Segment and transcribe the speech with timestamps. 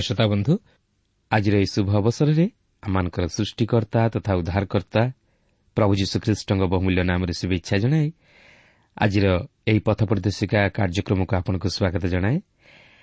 [0.00, 0.52] ପ୍ରିୟ ଶ୍ରୋତା ବନ୍ଧୁ
[1.30, 2.46] ଆଜିର ଏହି ଶୁଭ ଅବସରରେ
[2.82, 5.02] ଆମମାନଙ୍କର ସୃଷ୍ଟିକର୍ତ୍ତା ତଥା ଉଦ୍ଧାରକର୍ତ୍ତା
[5.76, 8.08] ପ୍ରଭୁ ଯୀଶୁଖ୍ରୀଷ୍ଟଙ୍କ ବହୁମୂଲ୍ୟ ନାମରେ ଶୁଭେଚ୍ଛା ଜଣାଏ
[8.96, 9.26] ଆଜିର
[9.70, 12.36] ଏହି ପଥ ପ୍ରଦର୍ଶିକା କାର୍ଯ୍ୟକ୍ରମକୁ ଆପଣଙ୍କୁ ସ୍ୱାଗତ ଜଣାଏ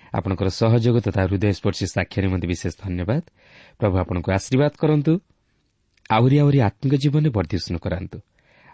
[0.10, 3.24] ଆପଣଙ୍କର ସହଯୋଗ ତଥା ହୃଦୟସ୍ପର୍ଶୀ ସାକ୍ଷା ନିମନ୍ତେ ବିଶେଷ ଧନ୍ୟବାଦ
[3.80, 5.14] ପ୍ରଭୁ ଆପଣଙ୍କୁ ଆଶୀର୍ବାଦ କରନ୍ତୁ
[6.10, 8.18] ଆହୁରି ଆହୁରି ଆତ୍ମିକ ଜୀବନରେ ବର୍ଦ୍ଧିଷ୍ଣୁ କରାନ୍ତୁ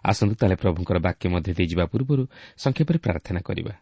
[0.03, 2.23] ଆସନ୍ତୁ ତାହେଲେ ପ୍ରଭୁଙ୍କର ବାକ୍ୟ ମଧ୍ୟ ଦେଇଯିବା ପୂର୍ବରୁ
[2.63, 3.73] ସଂକ୍ଷେପରେ ପ୍ରାର୍ଥନା କରିବା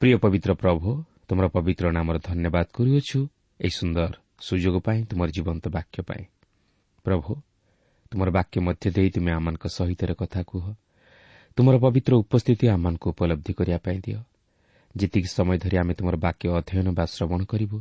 [0.00, 0.88] ପ୍ରିୟ ପବିତ୍ର ପ୍ରଭୁ
[1.30, 3.18] ତୁମର ପବିତ୍ର ନାମର ଧନ୍ୟବାଦ କରୁଅଛୁ
[3.60, 4.12] ଏହି ସୁନ୍ଦର
[4.46, 6.24] ସୁଯୋଗ ପାଇଁ ତୁମର ଜୀବନ୍ତ ବାକ୍ୟ ପାଇଁ।
[7.04, 7.30] ପ୍ରଭୁ
[8.10, 10.64] ତୁମର ବାକ୍ୟ ମଧ୍ୟ ଦେଇ ତୁମେ ଆମମାନଙ୍କ ସହିତ କଥା କୁହ।
[11.56, 14.20] ତୁମର ପବିତ୍ର ଉପସ୍ଥିତି ଆମମାନଙ୍କୁ ଉପଲବ୍ଧି କରିବା ପାଇଁ ଦିଅ।
[14.96, 17.76] ଯେତିକି ସମୟ ଧରି ଆମେ ତୁମର ବାକ୍ୟ ଅଧ୍ୟୟନ ବା ଶ୍ରବଣ କରିବୁ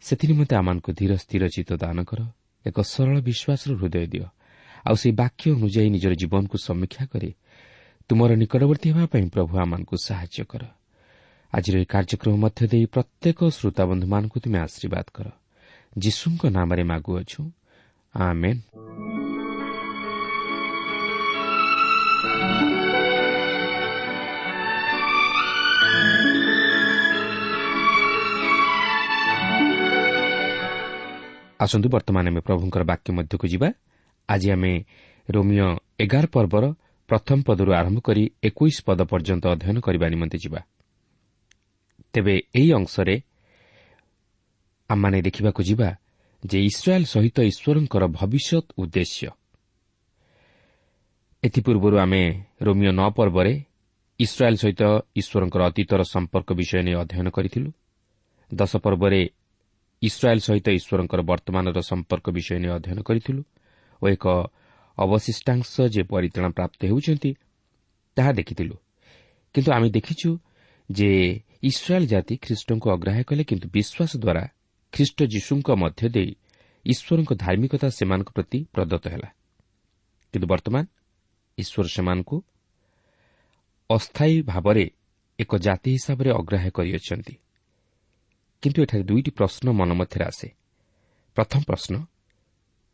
[0.00, 2.20] ସେଥିନିମନ୍ତେ ଆମମାନଙ୍କୁ ଧୀର ସ୍ଥିର ଚିତ୍ତ ଦାନ କର
[2.66, 4.26] ଏକ ସରଳ ବିଶ୍ୱାସର ହୃଦୟ ଦିଅ।
[4.86, 7.30] ଆଉ ସେହି ବାକ୍ୟ ଅନୁଯାୟୀ ନିଜର ଜୀବନକୁ ସମୀକ୍ଷା କରି
[8.08, 10.62] ତୁମର ନିକଟବର୍ତ୍ତୀ ହେବା ପାଇଁ ପ୍ରଭୁ ଆମମାନଙ୍କୁ ସାହାଯ୍ୟ କର।
[11.56, 15.26] ଆଜିର ଏହି କାର୍ଯ୍ୟକ୍ରମ ମଧ୍ୟ ଦେଇ ପ୍ରତ୍ୟେକ ଶ୍ରୋତାବନ୍ଧୁମାନଙ୍କୁ ତୁମେ ଆଶୀର୍ବାଦ କର।
[15.98, 17.50] ଯୀଶୁଙ୍କ ନାମରେ ମାଗୁଅଛୁ।
[31.60, 33.72] ଆସନ୍ତୁ ବର୍ତ୍ତମାନ ଆମେ ପ୍ରଭୁଙ୍କର ବାକ୍ୟ ମଧ୍ୟକୁ ଯିବା।
[34.28, 34.84] ଆଜି ଆମେ
[35.30, 36.64] ରୋମିଓ ଏଗାର ପର୍ବର
[37.08, 40.60] ପ୍ରଥମ ପଦରୁ ଆରମ୍ଭ କରି ଏକୋଇଶ ପଦ ପର୍ଯ୍ୟନ୍ତ ଅଧ୍ୟୟନ କରିବା ନିମନ୍ତେ ଯିବା।
[42.16, 43.14] ତେବେ ଏହି ଅଂଶରେ
[44.90, 45.88] ଆମମାନେ ଦେଖିବାକୁ ଯିବା
[46.42, 49.28] ଯେ ଇସ୍ରାଏଲ୍ ସହିତ ଈଶ୍ୱରଙ୍କର ଭବିଷ୍ୟତ ଉଦ୍ଦେଶ୍ୟ।
[51.42, 52.22] ଏଥିପୂର୍ବରୁ ଆମେ
[52.62, 53.52] ରୋମିଓ ନଅ ପର୍ବରେ
[54.20, 54.82] ଇସ୍ରାଏଲ୍ ସହିତ
[55.20, 57.70] ଈଶ୍ୱରଙ୍କର ଅତୀତର ସମ୍ପର୍କ ବିଷୟ ନେଇ ଅଧ୍ୟୟନ କରିଥିଲୁ।
[58.50, 59.20] ଦଶ ପର୍ବରେ
[60.02, 63.42] ଇସ୍ରାଏଲ୍ ସହିତ ଈଶ୍ୱରଙ୍କର ବର୍ତ୍ତମାନର ସମ୍ପର୍କ ବିଷୟ ନେଇ ଅଧ୍ୟୟନ କରିଥିଲୁ
[64.02, 64.24] ଓ ଏକ
[64.98, 67.30] ଅବଶିଷ୍ଟାଂଶ ଯେ ପରିତ୍ରାଣ ପ୍ରାପ୍ତ ହେଉଛନ୍ତି
[68.16, 68.76] ତାହା ଦେଖିଥିଲୁ।
[69.54, 70.30] କିନ୍ତୁ ଆମେ ଦେଖିଛୁ
[70.90, 71.10] ଯେ
[71.70, 74.44] ଇସ୍ରାଏଲ୍ ଜାତି ଖ୍ରୀଷ୍ଟଙ୍କୁ ଅଗ୍ରାହ୍ୟ କଲେ କିନ୍ତୁ ବିଶ୍ୱାସ ଦ୍ୱାରା
[74.92, 76.30] ଖ୍ରୀଷ୍ଟ ଯୀଶୁଙ୍କ ମଧ୍ୟ ଦେଇ
[76.86, 79.28] ଈଶ୍ୱରଙ୍କ ଧାର୍ମିକତା ସେମାନଙ୍କ ପ୍ରତି ପ୍ରଦତ୍ତ ହେଲା।
[80.32, 80.84] କିନ୍ତୁ ବର୍ତ୍ତମାନ
[81.58, 82.36] ଈଶ୍ୱର ସେମାନଙ୍କୁ
[83.90, 84.84] ଅସ୍ଥାୟୀ ଭାବରେ
[85.38, 87.34] ଏକ ଜାତି ହିସାବରେ ଅଗ୍ରାହ୍ୟ କରିଅଛନ୍ତି।
[88.62, 90.48] କିନ୍ତୁ ଏଠାରେ ଦୁଇଟି ପ୍ରଶ୍ନ ମନ ମଧ୍ୟରେ ଆସେ।
[91.36, 91.94] ପ୍ରଥମ ପ୍ରଶ୍ନ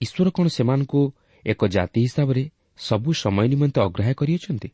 [0.01, 1.01] ଈଶ୍ୱର କ'ଣ ସେମାନଙ୍କୁ
[1.47, 2.43] ଏକ ଜାତି ହିସାବରେ
[2.79, 4.69] ସବୁ ସମୟ ନିମନ୍ତେ ଅଗ୍ରାହ୍ୟ କରିଅଛନ୍ତି?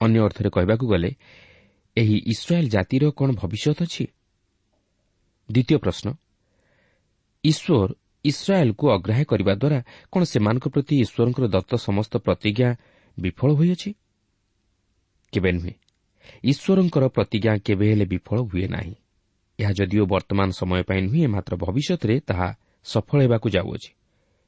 [0.00, 1.10] ଅନ୍ୟ ଅର୍ଥରେ କହିବାକୁ ଗଲେ
[1.96, 4.06] ଏହି ଇସ୍ରାଏଲ୍ ଜାତିର କ'ଣ ଭବିଷ୍ୟତ ଅଛି?
[5.52, 6.14] ଦ୍ୱିତୀୟ ପ୍ରଶ୍ନ।
[7.44, 7.94] ଈଶ୍ୱର
[8.24, 12.74] ଇସ୍ରାଏଲ୍କୁ ଅଗ୍ରାହ୍ୟ କରିବା ଦ୍ୱାରା କ'ଣ ସେମାନଙ୍କ ପ୍ରତି ଈଶ୍ୱରଙ୍କର ଦତ୍ତ ସମସ୍ତ ପ୍ରତିଜ୍ଞା
[13.20, 13.94] ବିଫଳ ହୋଇଅଛି?
[15.32, 15.72] କେବେ ନୁହେଁ।
[16.44, 18.94] ଈଶ୍ୱରଙ୍କର ପ୍ରତିଜ୍ଞା କେବେ ହେଲେ ବିଫଳ ହୁଏ ନାହିଁ।
[19.58, 22.54] ଏହା ଯଦିଓ ବର୍ତ୍ତମାନ ସମୟ ପାଇଁ ନୁହେଁ ମାତ୍ର ଭବିଷ୍ୟତରେ ତାହା
[22.84, 23.90] ସଫଳ ହେବାକୁ ଯାଉଅଛି।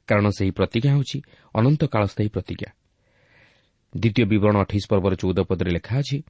[0.06, 1.22] କାରଣ ସେହି ପ୍ରତିଜ୍ଞା ହେଉଛି
[1.54, 2.70] ଅନନ୍ତ କାଳସ୍ଥାୟୀ ପ୍ରତିଜ୍ଞା।
[3.96, 6.22] ଦ୍ୱିତୀୟ ବିବରଣ ଅଠେଇଶ ପର୍ବର ଚଉଦ ପଦରେ ଲେଖା ଅଛି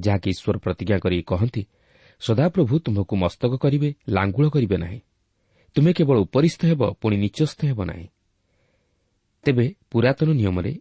[0.00, 1.62] ଯାହାକି ଈଶ୍ୱର ପ୍ରତିଜ୍ଞା କରି କହନ୍ତି
[2.20, 5.00] ସଦାପ୍ରଭୁ ତୁମ୍ଭକୁ ମସ୍ତକ କରିବେ ଲାଙ୍ଗୁଳ କରିବେ ନାହିଁ।
[5.74, 8.08] ତୁମେ କେବଳ ଉପରିସ୍ଥ ହେବ ପୁଣି ନିଚସ୍ଥ ହେବ ନାହିଁ।
[9.44, 10.72] ତେବେ ପୁରାତନ ନିୟମରେ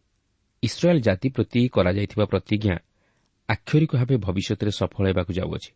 [0.63, 2.75] ଇସ୍ରାଏଲ୍ ଜାତି ପ୍ରତି କରାଯାଇଥିବା ପ୍ରତିଜ୍ଞା
[3.49, 5.71] ଆକ୍ଷରିକ ଭାବେ ଭବିଷ୍ୟତରେ ସଫଳ ହେବାକୁ ଯାଉଅଛି।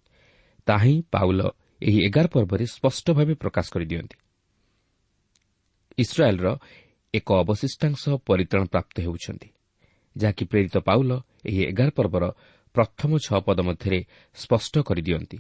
[0.66, 1.42] ତାହା ପାଉଲ
[1.82, 4.18] ଏହି ଏଗାର ପର୍ବରେ ସ୍ପଷ୍ଟ ଭାବେ ପ୍ରକାଶ କରିଦିଅନ୍ତି।
[5.98, 6.58] ଇସ୍ରାଏଲ୍ର
[7.14, 9.50] ଏକ ଅବଶିଷ୍ଟାଂଶ ପରିତ୍ରାଣ ପ୍ରାପ୍ତ ହେଉଛନ୍ତି
[10.18, 11.12] ଯାହାକି ପ୍ରେରିତ ପାଉଲ
[11.46, 12.24] ଏହି ଏଗାର ପର୍ବର
[12.74, 14.06] ପ୍ରଥମ ଛଅ ପଦ ମଧ୍ୟରେ
[14.36, 15.38] ସ୍ପଷ୍ଟ କରିଦିଅନ୍ତି।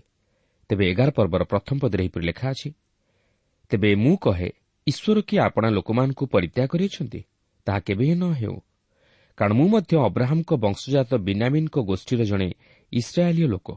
[0.70, 2.74] ତେବେ ଏଗାର ପର୍ବର ପ୍ରଥମ ପଦରେ ଏହିପରି ଲେଖା ଅଛି
[3.70, 4.50] ତେବେ ମୁଁ କହେ
[4.88, 7.22] ଈଶ୍ୱର କି ଆପଣା ଲୋକମାନଙ୍କୁ ପରିତ୍ୟାଗ କରିଅଛନ୍ତି?
[7.66, 8.60] ତାହା କେବେ ନ ହେଉ।
[9.38, 12.52] କାରଣ ମୁଁ ମଧ୍ୟ ଅବ୍ରାହ୍ମଙ୍କ ବଂଶଜାତ ବିନାମିନ୍ଙ୍କ ଗୋଷ୍ଠୀର ଜଣେ
[12.94, 13.68] ଇସ୍ରାଏଲୀୟ ଲୋକ।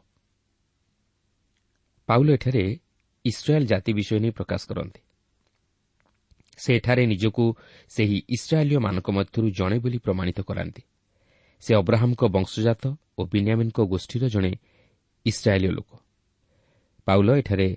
[2.07, 2.79] ପାଉଲ ଏଠାରେ
[3.25, 5.01] ଇସ୍ରାଏଲ୍ ଜାତି ବିଷୟ ନେଇ ପ୍ରକାଶ କରନ୍ତି।
[6.57, 7.45] ସେ ଏଠାରେ ନିଜକୁ
[7.89, 10.83] ସେହି ଇସ୍ରାଏଲୀୟମାନଙ୍କ ମଧ୍ୟରୁ ଜଣେ ବୋଲି ପ୍ରମାଣିତ କରାନ୍ତି।
[11.61, 12.85] ସେ ଅବ୍ରାହ୍ମଙ୍କ ବଂଶଜାତ
[13.19, 14.53] ଓ ବିନ୍ୟାମିନ୍ଙ୍କ ଗୋଷ୍ଠୀର ଜଣେ
[15.27, 15.91] ଇସ୍ରାଏଲୀୟ ଲୋକ।
[17.07, 17.69] ପାଉଲ ଏଠାରେ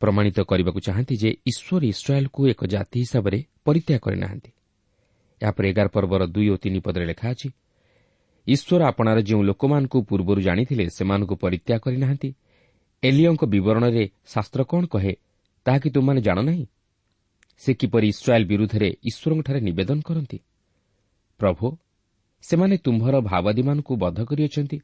[0.00, 4.50] ପ୍ରମାଣିତ କରିବାକୁ ଚାହାନ୍ତି ଯେ ଈଶ୍ୱର ଇସ୍ରାଏଲ୍କୁ ଏକ ଜାତି ହିସାବରେ ପରିତ୍ୟାଗ କରିନାହାନ୍ତି।
[5.40, 7.48] ଏହାପରେ ଏଗାର ପର୍ବର ଦୁଇ ଓ ତିନି ପଦରେ ଲେଖା ଅଛି
[8.46, 12.30] ଈଶ୍ୱର ଆପଣାର ଯେଉଁ ଲୋକମାନଙ୍କୁ ପୂର୍ବରୁ ଜାଣିଥିଲେ ସେମାନଙ୍କୁ ପରିତ୍ୟାଗ କରିନାହାନ୍ତି
[13.02, 15.12] ଏଲିଓଙ୍କ ବିବରଣରେ ଶାସ୍ତ୍ର କ'ଣ କହେ
[15.66, 16.64] ତାହା କି ତୁମମାନେ ଜାଣ ନାହିଁ?
[17.62, 20.38] ସେ କିପରି ଇସ୍ରାଏଲ୍ ବିରୁଦ୍ଧରେ ଈଶ୍ୱରଙ୍କଠାରେ ନିବେଦନ କରନ୍ତି?
[21.40, 21.66] ପ୍ରଭୁ
[22.44, 24.78] ସେମାନେ ତୁମ୍ଭର ଭାବାଦୀମାନଙ୍କୁ ବଦ୍ଧ କରିଅଛନ୍ତି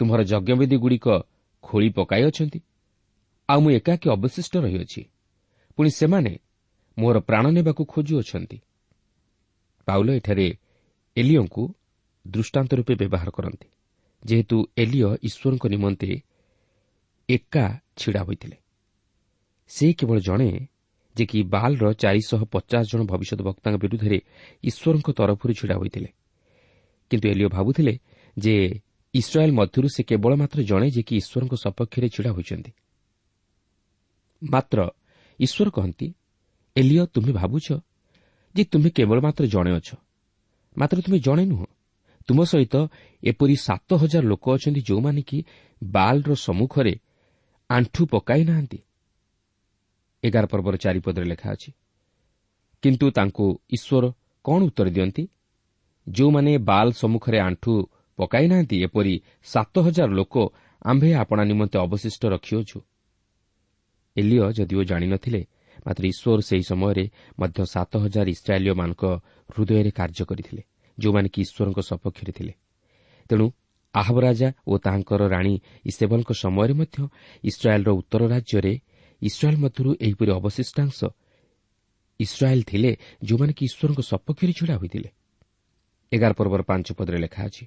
[0.00, 1.06] ତୁମ୍ଭର ଯଜ୍ଞବେଦୀଗୁଡ଼ିକ
[1.64, 2.58] ଖୋଳି ପକାଇଅଛନ୍ତି
[3.48, 5.02] ଆଉ ମୁଁ ଏକାକୀ ଅବଶିଷ୍ଟ ରହିଅଛି।
[5.76, 6.32] ପୁଣି ସେମାନେ
[6.96, 8.58] ମୋର ପ୍ରାଣ ନେବାକୁ ଖୋଜୁଅଛନ୍ତି।
[9.88, 10.46] ପାଉଲ ଏଠାରେ
[11.16, 11.62] ଏଲିଓଙ୍କୁ
[12.24, 13.68] ଦୃଷ୍ଟାନ୍ତ ରୂପେ ବ୍ୟବହାର କରନ୍ତି
[14.22, 16.10] ଯେହେତୁ ଏଲିଓ ଈଶ୍ୱରଙ୍କ ନିମନ୍ତେ
[17.28, 17.64] ଏକା
[18.00, 18.56] ଛିଡ଼ା ହୋଇଥିଲେ।
[19.70, 20.50] ସେ କେବଳ ଜଣେ
[21.16, 24.18] ଯେ କି ବାଲ୍ର ଚାରିଶହ ପଚାଶ ଜଣ ଭବିଷ୍ୟତ ବକ୍ତାଙ୍କ ବିରୁଦ୍ଧରେ
[24.64, 26.10] ଈଶ୍ୱରଙ୍କ ତରଫରୁ ଛିଡ଼ା ହୋଇଥିଲେ।
[27.10, 27.94] କିନ୍ତୁ ଏଲିଓ ଭାବୁଥିଲେ
[28.36, 28.54] ଯେ
[29.14, 32.70] ଇସ୍ରାଏଲ୍ ମଧ୍ୟରୁ ସେ କେବଳ ମାତ୍ର ଜଣେ ଯେ କି ଈଶ୍ୱରଙ୍କ ସପକ୍ଷରେ ଛିଡ଼ା ହୋଇଛନ୍ତି।
[34.42, 34.78] ମାତ୍ର
[35.40, 36.06] ଈଶ୍ୱର କହନ୍ତି
[36.76, 37.66] ଏଲିଓ ତୁମେ ଭାବୁଛ
[38.54, 39.88] ଯେ ତୁମେ କେବଳ ମାତ୍ର ଜଣେ ଅଛ।
[40.76, 41.66] ମାତ୍ର ତୁମେ ଜଣେ ନୁହଁ।
[42.28, 42.74] ତୁମ ସହିତ
[43.22, 45.38] ଏପରି ସାତ ହଜାର ଲୋକ ଅଛନ୍ତି ଯେଉଁମାନେ କି
[45.82, 46.94] ବାଲ୍ର ସମ୍ମୁଖରେ
[47.70, 48.78] ଆଣ୍ଠୁ ପକାଇ ନାହାନ୍ତି।
[50.22, 51.70] ଏଗାର ପର୍ବର ଚାରିପଦରେ ଲେଖା ଅଛି
[52.82, 54.04] କିନ୍ତୁ ତାଙ୍କୁ ଈଶ୍ୱର
[54.44, 55.22] କ'ଣ ଉତ୍ତର ଦିଅନ୍ତି?
[56.06, 57.72] ଯେଉଁମାନେ ବାଲ୍ ସମ୍ମୁଖରେ ଆଣ୍ଠୁ
[58.18, 59.14] ପକାଇ ନାହାନ୍ତି ଏପରି
[59.52, 60.34] ସାତ ହଜାର ଲୋକ
[60.90, 62.78] ଆମ୍ଭେ ଆପଣା ନିମନ୍ତେ ଅବଶିଷ୍ଟ ରଖିଅଛୁ।
[64.16, 65.40] ଏଲିଓ ଯଦିଓ ଜାଣିନଥିଲେ
[65.86, 67.04] ମାତ୍ର ଈଶ୍ୱର ସେହି ସମୟରେ
[67.40, 69.02] ମଧ୍ୟ ସାତ ହଜାର ଇସ୍ରାଏଲୀୟମାନଙ୍କ
[69.54, 70.62] ହୃଦୟରେ କାର୍ଯ୍ୟ କରିଥିଲେ
[70.98, 72.52] ଯେଉଁମାନେ କି ଈଶ୍ୱରଙ୍କ ସପକ୍ଷରେ ଥିଲେ।
[73.30, 73.46] ତେଣୁ
[73.94, 75.54] ଆହବ ରାଜା ଓ ତାହାଙ୍କର ରାଣୀ
[75.90, 76.96] ଇସେବଲଙ୍କ ସମୟରେ ମଧ୍ୟ
[77.44, 78.72] ଇସ୍ରାଏଲ୍ର ଉତ୍ତର ରାଜ୍ୟରେ
[79.22, 80.98] ଇସ୍ରାଏଲ୍ ମଧ୍ୟରୁ ଏହିପରି ଅବଶିଷ୍ଟାଂଶ
[82.20, 82.90] ଇସ୍ରାଏଲ୍ ଥିଲେ
[83.26, 85.08] ଯେଉଁମାନେ କି ଈଶ୍ୱରଙ୍କ ସପକ୍ଷରେ ଛିଡ଼ା ହୋଇଥିଲେ।
[86.12, 87.64] ଏଗାର ପର୍ବର ପାଞ୍ଚ ପଦରେ ଲେଖା ଅଛି।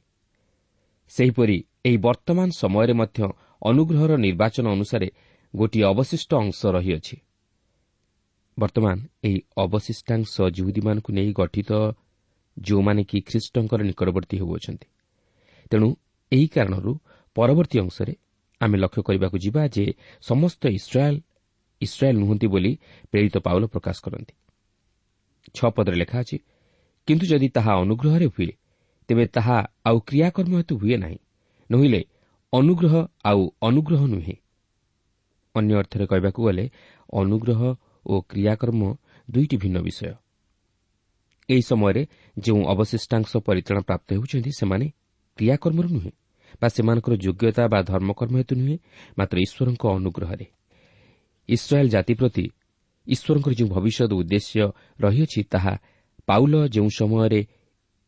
[1.09, 3.19] ସେହିପରି ଏହି ବର୍ତ୍ତମାନ ସମୟରେ ମଧ୍ୟ
[3.61, 5.07] ଅନୁଗ୍ରହର ନିର୍ବାଚନ ଅନୁସାରେ
[5.55, 7.15] ଗୋଟିଏ ଅବଶିଷ୍ଟ ଅଂଶ ରହିଅଛି।
[8.59, 11.71] ବର୍ତ୍ତମାନ ଏହି ଅବଶିଷ୍ଟାଂଶ ଜୁହୁଦୀମାନଙ୍କୁ ନେଇ ଗଠିତ
[12.57, 14.87] ଯେଉଁମାନେ କି ଖ୍ରୀଷ୍ଟଙ୍କର ନିକଟବର୍ତ୍ତୀ ହେଉଅଛନ୍ତି।
[15.71, 15.87] ତେଣୁ
[16.31, 16.91] ଏହି କାରଣରୁ
[17.35, 18.13] ପରବର୍ତ୍ତୀ ଅଂଶରେ
[18.61, 19.85] ଆମେ ଲକ୍ଷ୍ୟ କରିବାକୁ ଯିବା ଯେ
[20.21, 21.19] ସମସ୍ତ ଇସ୍ରାଏଲ୍
[21.81, 22.71] ଇସ୍ରାଏଲ୍ ନୁହନ୍ତି ବୋଲି
[23.11, 24.33] ପ୍ରେରିତ ପାଉଲ ପ୍ରକାଶ କରନ୍ତି।
[25.55, 26.37] ଛଅ ପଦରେ ଲେଖା ଅଛି
[27.07, 28.51] କିନ୍ତୁ ଯଦି ତାହା ଅନୁଗ୍ରହରେ ହୁଏ
[29.09, 31.19] ତେବେ ତାହା ଆଉ କ୍ରିୟାକର୍ମ ହେତୁ ହୁଏ ନାହିଁ
[31.69, 32.01] ନହେଲେ
[32.53, 32.93] ଅନୁଗ୍ରହ
[33.23, 34.35] ଆଉ ଅନୁଗ୍ରହ ନୁହେଁ
[35.55, 36.65] ଅନ୍ୟ ଅର୍ଥରେ କହିବାକୁ ଗଲେ
[37.13, 37.61] ଅନୁଗ୍ରହ
[38.05, 38.81] ଓ କ୍ରିୟାକର୍ମ
[39.27, 40.11] ଦୁଇଟି ଭିନ୍ନ ବିଷୟ
[41.49, 42.01] ଏହି ସମୟରେ
[42.37, 44.85] ଯେଉଁ ଅବଶିଷ୍ଟାଂଶ ପରିତ୍ରାଣ ପ୍ରାପ୍ତ ହେଉଛନ୍ତି ସେମାନେ
[45.37, 46.11] କ୍ରିୟାକର୍ମରୁ ନୁହେଁ
[46.61, 48.75] ବା ସେମାନଙ୍କର ଯୋଗ୍ୟତା ବା ଧର୍ମକର୍ମ ହେତୁ ନୁହେଁ
[49.17, 50.45] ମାତ୍ର ଈଶ୍ୱରଙ୍କ ଅନୁଗ୍ରହରେ
[51.49, 52.45] ଇସ୍ରାଏଲ୍ ଜାତି ପ୍ରତି
[53.07, 54.61] ଈଶ୍ୱରଙ୍କର ଯେଉଁ ଭବିଷ୍ୟତ ଉଦ୍ଦେଶ୍ୟ
[54.99, 55.73] ରହିଅଛି ତାହା
[56.27, 57.41] ପାଉଲ ଯେଉଁ ସମୟରେ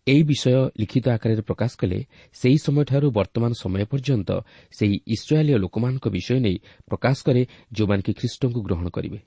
[0.07, 1.99] ଏହି ବିଷୟ ଲିଖିତ ଆକାରରେ ପ୍ରକାଶ କଲେ
[2.33, 4.29] ସେହି ସମୟଠାରୁ ବର୍ତ୍ତମାନ ସମୟ ପର୍ଯ୍ୟନ୍ତ
[4.77, 6.57] ସେହି ଇସ୍ରାଏଲୀୟ ଲୋକମାନଙ୍କ ବିଷୟ ନେଇ
[6.89, 7.41] ପ୍ରକାଶ କରେ
[7.73, 9.19] ଯେଉଁମାନେ କି ଖ୍ରୀଷ୍ଟଙ୍କୁ ଗ୍ରହଣ କରିବେ।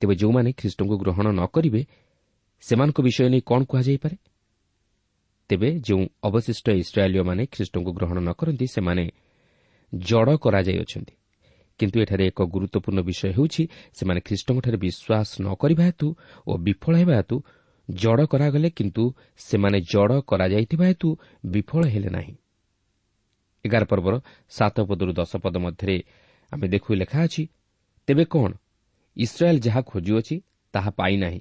[0.00, 1.80] ତେବେ ଯେଉଁମାନେ ଖ୍ରୀଷ୍ଟଙ୍କୁ ଗ୍ରହଣ ନ କରିବେ
[2.62, 4.16] ସେମାନଙ୍କ ବିଷୟ ନେଇ କ'ଣ କୁହାଯାଇପାରେ?
[5.50, 9.04] ତେବେ ଯେଉଁ ଅବଶିଷ୍ଟ ଇସ୍ରାଏଲୀୟମାନେ ଖ୍ରୀଷ୍ଟଙ୍କୁ ଗ୍ରହଣ ନ କରନ୍ତି ସେମାନେ
[9.92, 11.14] ଜଡ଼ କରାଯାଇଅଛନ୍ତି।
[11.78, 13.62] କିନ୍ତୁ ଏଠାରେ ଏକ ଗୁରୁତ୍ୱପୂର୍ଣ୍ଣ ବିଷୟ ହେଉଛି
[13.96, 16.08] ସେମାନେ ଖ୍ରୀଷ୍ଟଙ୍କଠାରେ ବିଶ୍ୱାସ ନ କରିବା ହେତୁ
[16.46, 17.36] ଓ ବିଫଳ ହେବା ହେତୁ
[17.88, 19.04] ଜଡ଼ କରାଗଲେ କିନ୍ତୁ
[19.38, 21.08] ସେମାନେ ଜଡ଼ କରାଯାଇଥିବା ହେତୁ
[21.46, 22.34] ବିଫଳ ହେଲେ ନାହିଁ।
[23.64, 24.14] ଏଗାର ପର୍ବର
[24.48, 25.96] ସାତ ପଦରୁ ଦଶ ପଦ ମଧ୍ୟରେ
[26.52, 27.42] ଆମେ ଦେଖୁ ଲେଖା ଅଛି
[28.08, 28.52] ତେବେ କ'ଣ?
[29.16, 30.36] ଇସ୍ରାଏଲ୍ ଯାହା ଖୋଜୁଅଛି
[30.72, 31.40] ତାହା ପାଇନାହିଁ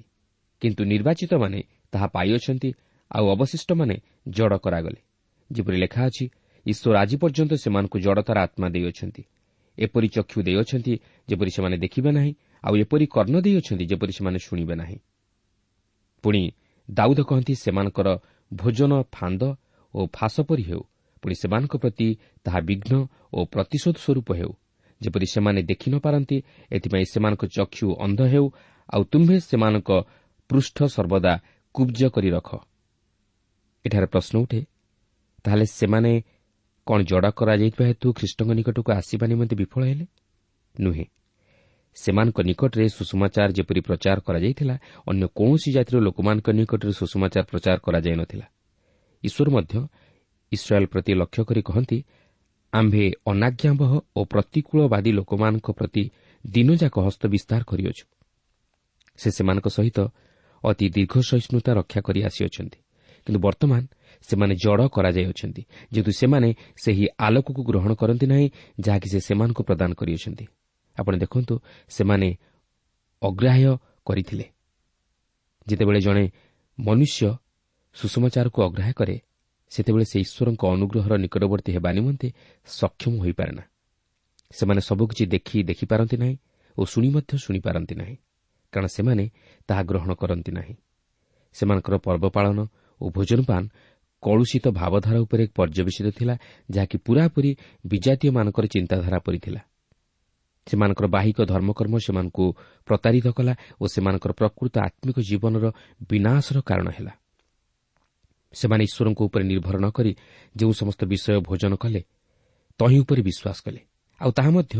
[0.61, 1.59] କିନ୍ତୁ ନିର୍ବାଚିତମାନେ
[1.91, 2.69] ତାହା ପାଇଅଛନ୍ତି
[3.11, 3.95] ଆଉ ଅବଶିଷ୍ଟମାନେ
[4.27, 4.99] ଜଡ଼ କରାଗଲେ।
[5.51, 6.25] ଯେପରି ଲେଖା ଅଛି
[6.65, 9.23] ଈଶ୍ୱର ଆଜି ପର୍ଯ୍ୟନ୍ତ ସେମାନଙ୍କୁ ଜଡ଼ତାର ଆତ୍ମା ଦେଇଅଛନ୍ତି।
[9.77, 10.93] ଏପରି ଚକ୍ଷୁ ଦେଇଅଛନ୍ତି
[11.29, 14.97] ଯେପରି ସେମାନେ ଦେଖିବେ ନାହିଁ ଆଉ ଏପରି କର୍ଣ୍ଣ ଦେଇଅଛନ୍ତି ଯେପରି ସେମାନେ ଶୁଣିବେ ନାହିଁ।
[16.23, 16.41] ପୁଣି
[16.89, 18.07] ଦାଉଦ କହନ୍ତି ସେମାନଙ୍କର
[18.51, 19.41] ଭୋଜନ ଫାନ୍ଦ
[19.93, 20.81] ଓ ଫାସ ପରି ହେଉ।
[21.23, 22.07] ପୁଣି ସେମାନଙ୍କ ପ୍ରତି
[22.45, 22.93] ତାହା ବିଘ୍ନ
[23.33, 24.51] ଓ ପ୍ରତିଶୋଧ ସ୍ୱରୂପ ହେଉ।
[25.01, 26.37] ଯେପରି ସେମାନେ ଦେଖି ନ ପାରନ୍ତି
[26.71, 28.45] ଏଥିପାଇଁ ସେମାନଙ୍କ ଚକ୍ଷୁ ଅନ୍ଧ ହେଉ
[28.89, 29.89] ଆଉ ତୁମ୍ଭେ ସେମାନଙ୍କ
[30.49, 31.33] ପୃଷ୍ଠ ସର୍ବଦା
[31.75, 32.49] କୁବ୍ଜ କରି ରଖ।
[33.85, 34.59] ଏଠାରେ ପ୍ରଶ୍ନ ଉଠେ
[35.45, 36.11] ତାହେଲେ ସେମାନେ
[36.87, 40.05] କ'ଣ ଜଡ଼ା କରାଯାଇଥିବା ହେତୁ ଖ୍ରୀଷ୍ଟଙ୍କ ନିକଟକୁ ଆସିବା ନିମନ୍ତେ ବିଫଳ ହେଲେ
[40.75, 41.05] ନୁହେଁ।
[41.97, 44.75] ସେମାନଙ୍କ ନିକଟରେ ସୁଷମାଚାର ଯେପରି ପ୍ରଚାର କରାଯାଇଥିଲା
[45.09, 48.45] ଅନ୍ୟ କୌଣସି ଜାତିର ଲୋକମାନଙ୍କ ନିକଟରେ ସୁଷମାଚାର ପ୍ରଚାର କରାଯାଇ ନ ଥିଲା
[49.23, 49.73] ଈଶ୍ୱର ମଧ୍ୟ
[50.51, 51.97] ଇସ୍ରାଏଲ୍ ପ୍ରତି ଲକ୍ଷ୍ୟ କରି କହନ୍ତି
[52.73, 56.03] ଆମ୍ଭେ ଅନାଜ୍ଞାବହ ଓ ପ୍ରତିକୂଳବାଦୀ ଲୋକମାନଙ୍କ ପ୍ରତି
[56.45, 58.05] ଦିନଯାକ ହସ୍ତ ବିସ୍ତାର କରିଅଛୁ।
[59.19, 59.99] ସେ ସେମାନଙ୍କ ସହିତ
[60.63, 62.79] ଅତି ଦୀର୍ଘ ସହିଷ୍ଣୁତା ରକ୍ଷା କରି ଆସିଅଛନ୍ତି।
[63.27, 63.81] କିନ୍ତୁ ବର୍ତ୍ତମାନ
[64.29, 65.61] ସେମାନେ ଜଡ଼ କରାଯାଇଅଛନ୍ତି
[65.93, 66.49] ଯେହେତୁ ସେମାନେ
[66.83, 68.47] ସେହି ଆଲୋକକୁ ଗ୍ରହଣ କରନ୍ତି ନାହିଁ
[68.85, 70.45] ଯାହାକି ସେ ସେମାନଙ୍କୁ ପ୍ରଦାନ କରିଅଛନ୍ତି।
[70.97, 71.53] ଆପଣ ଦେଖନ୍ତୁ
[71.89, 72.29] ସେମାନେ
[73.21, 73.71] ଅଗ୍ରାହ୍ୟ
[74.07, 74.45] କରିଥିଲେ।
[75.67, 76.25] ଯେତେବେଳେ ଜଣେ
[76.77, 77.29] ମନୁଷ୍ୟ
[77.95, 79.15] ସୁଷମାଚାରକୁ ଅଗ୍ରାହ୍ୟ କରେ
[79.71, 82.27] ସେତେବେଳେ ସେ ଈଶ୍ୱରଙ୍କ ଅନୁଗ୍ରହର ନିକଟବର୍ତ୍ତୀ ହେବା ନିମନ୍ତେ
[82.67, 83.63] ସକ୍ଷମ ହୋଇପାରେ ନା
[84.51, 86.35] ସେମାନେ ସବୁକିଛି ଦେଖି ଦେଖିପାରନ୍ତି ନାହିଁ
[86.77, 88.15] ଓ ଶୁଣି ମଧ୍ୟ ଶୁଣିପାରନ୍ତି ନାହିଁ
[88.73, 89.25] କାରଣ ସେମାନେ
[89.69, 90.75] ତାହା ଗ୍ରହଣ କରନ୍ତି ନାହିଁ।
[91.55, 92.57] ସେମାନଙ୍କର ପର୍ବ ପାଳନ
[93.01, 93.63] ଓ ଭୋଜନପାନ
[94.23, 96.35] କଳୁଷିତ ଭାବଧାରା ଉପରେ ପର୍ଯ୍ୟବେସିତ ଥିଲା
[96.69, 97.51] ଯାହାକି ପୁରାପୁରି
[97.85, 99.61] ବିଜାତୀୟମାନଙ୍କର ଚିନ୍ତାଧାରା ପରି ଥିଲା।
[100.67, 102.45] ସେମାନଙ୍କର ବାହିକ ଧର୍ମକର୍ମ ସେମାନଙ୍କୁ
[102.87, 105.65] ପ୍ରତାରିତ କଲା ଓ ସେମାନଙ୍କର ପ୍ରକୃତ ଆତ୍ମିକ ଜୀବନର
[106.09, 107.13] ବିନାଶର କାରଣ ହେଲା।
[108.53, 110.11] ସେମାନେ ଈଶ୍ୱରଙ୍କ ଉପରେ ନିର୍ଭର ନ କରି
[110.55, 112.01] ଯେଉଁ ସମସ୍ତ ବିଷୟ ଭୋଜନ କଲେ
[112.79, 113.81] ତହିଁ ଉପରେ ବିଶ୍ୱାସ କଲେ।
[114.21, 114.75] ଆଉ ତାହା ମଧ୍ୟ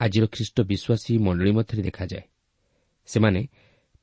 [0.00, 2.24] ଆଜିର ଖ୍ରୀଷ୍ଟ ବିଶ୍ୱାସୀ ମଣ୍ଡଳୀ ମଧ୍ୟରେ ଦେଖାଯାଏ।
[3.08, 3.40] ସେମାନେ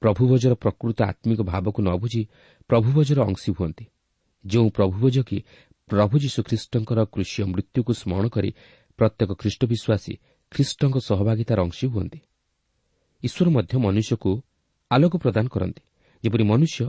[0.02, 2.22] ପ୍ରଭୁଭୋଜର ପ୍ରକୃତ ଆତ୍ମିକ ଭାବକୁ ନ ବୁଝି
[2.70, 3.86] ପ୍ରଭୁଭୋଜର ଅଂଶୀ ହୁଅନ୍ତି।
[4.46, 5.38] ଯେଉଁ ପ୍ରଭୁଭୋଜ କି
[5.90, 8.50] ପ୍ରଭୁ ଯୀଶୁଖ୍ରୀଷ୍ଟଙ୍କର କୃଷି ମୃତ୍ୟୁକୁ ସ୍ମରଣ କରି
[9.00, 10.14] ପ୍ରତ୍ୟେକ ଖ୍ରୀଷ୍ଟ ବିଶ୍ୱାସୀ
[10.54, 12.20] ଖ୍ରୀଷ୍ଟଙ୍କ ସହଭାଗିତାର ଅଂଶୀ ହୁଅନ୍ତି।
[13.24, 14.32] ଈଶ୍ୱର ମଧ୍ୟ ମନୁଷ୍ୟକୁ
[14.92, 15.82] ଆଲୋକ ପ୍ରଦାନ କରନ୍ତି
[16.24, 16.80] ଯେପରି ମନୁଷ୍ୟ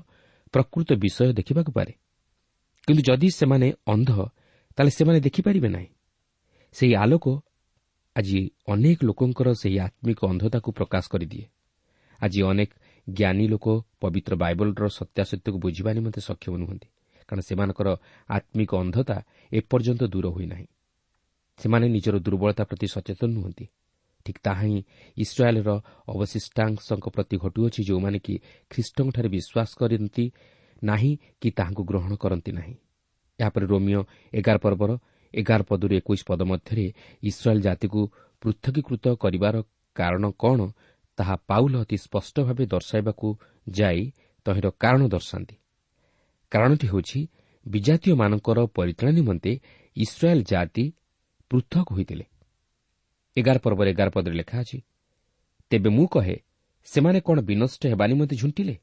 [0.54, 1.92] ପ୍ରକୃତ ବିଷୟ ଦେଖିବାକୁ ପାରେ।
[2.88, 4.10] କିନ୍ତୁ ଯଦି ସେମାନେ ଅନ୍ଧ
[4.76, 5.90] ତାହେଲେ ସେମାନେ ଦେଖିପାରିବେ ନାହିଁ।
[6.76, 7.26] ସେହି ଆଲୋକ
[8.16, 11.46] ଆଜି ଅନେକ ଲୋକଙ୍କର ସେହି ଆତ୍ମିକ ଅନ୍ଧତାକୁ ପ୍ରକାଶ କରିଦିଏ।
[12.20, 12.70] ଆଜି ଅନେକ
[13.06, 13.66] ଜ୍ଞାନୀ ଲୋକ
[14.00, 16.88] ପବିତ୍ର ବାଇବଲର ସତ୍ୟାସତ୍ୟକୁ ବୁଝିବା ନିମନ୍ତେ ସକ୍ଷମ ନୁହନ୍ତି
[17.28, 17.88] କାରଣ ସେମାନଙ୍କର
[18.28, 19.16] ଆତ୍ମିକ ଅନ୍ଧତା
[19.52, 20.66] ଏପର୍ଯ୍ୟନ୍ତ ଦୂର ହୋଇନାହିଁ।
[21.58, 23.64] ସେମାନେ ନିଜର ଦୁର୍ବଳତା ପ୍ରତି ସଚେତନ ନୁହନ୍ତି।
[24.26, 24.78] ଠିକ୍ ତାହା ହିଁ
[25.16, 25.70] ଇସ୍ରାଏଲ୍ର
[26.08, 28.34] ଅବଶିଷ୍ଟାଂଶଙ୍କ ପ୍ରତି ଘଟୁଅଛି ଯେଉଁମାନେ କି
[28.70, 30.24] ଖ୍ରୀଷ୍ଟଙ୍କଠାରେ ବିଶ୍ୱାସ କରନ୍ତି
[30.82, 32.74] ନାହିଁ କି ତାହାଙ୍କୁ ଗ୍ରହଣ କରନ୍ତି ନାହିଁ।
[33.38, 34.00] ଏହାପରେ ରୋମିଓ
[34.32, 34.90] ଏଗାର ପର୍ବର
[35.34, 36.86] ଏଗାର ପଦରୁ ଏକୋଇଶ ପଦ ମଧ୍ୟରେ
[37.22, 38.00] ଇସ୍ରାଏଲ୍ ଜାତିକୁ
[38.42, 39.56] ପୃଥକୀକୃତ କରିବାର
[39.96, 40.58] କାରଣ କ'ଣ
[41.18, 43.28] ତାହା ପାଉଲ ଅତି ସ୍ପଷ୍ଟ ଭାବେ ଦର୍ଶାଇବାକୁ
[43.68, 44.00] ଯାଇ
[44.46, 45.56] ତହିଁର କାରଣ ଦର୍ଶାନ୍ତି।
[46.52, 47.20] କାରଣଟି ହେଉଛି
[47.66, 49.52] ବିଜାତୀୟମାନଙ୍କର ପରିତ୍ରାଣ ନିମନ୍ତେ
[49.96, 50.84] ଇସ୍ରାଏଲ୍ ଜାତି
[51.50, 52.26] ପୃଥକ ହୋଇଥିଲେ।
[53.36, 54.78] ଏଗାର ପର୍ବରେ ଏଗାର ପଦରେ ଲେଖା ଅଛି
[55.70, 56.36] ତେବେ ମୁଁ କହେ
[56.86, 58.74] ସେମାନେ କ'ଣ ବିନଷ୍ଟ ହେବା ନିମନ୍ତେ ଝୁଣ୍ଟିଲେ?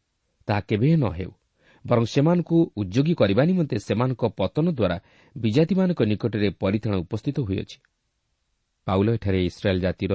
[0.48, 1.32] ତାହା କେବେ ନ ହେଉ।
[1.86, 4.98] ବରଂ ସେମାନଙ୍କୁ ଉଦ୍ୟୋଗୀ କରିବା ନିମନ୍ତେ ସେମାନଙ୍କ ପତନ ଦ୍ୱାରା
[5.36, 7.78] ବିଜାତିମାନଙ୍କ ନିକଟରେ ପରିଥାଣ ଉପସ୍ଥିତ ହୋଇଅଛି।
[8.88, 10.14] ପାଉଲ ଏଠାରେ ଇସ୍ରାଏଲ୍ ଜାତିର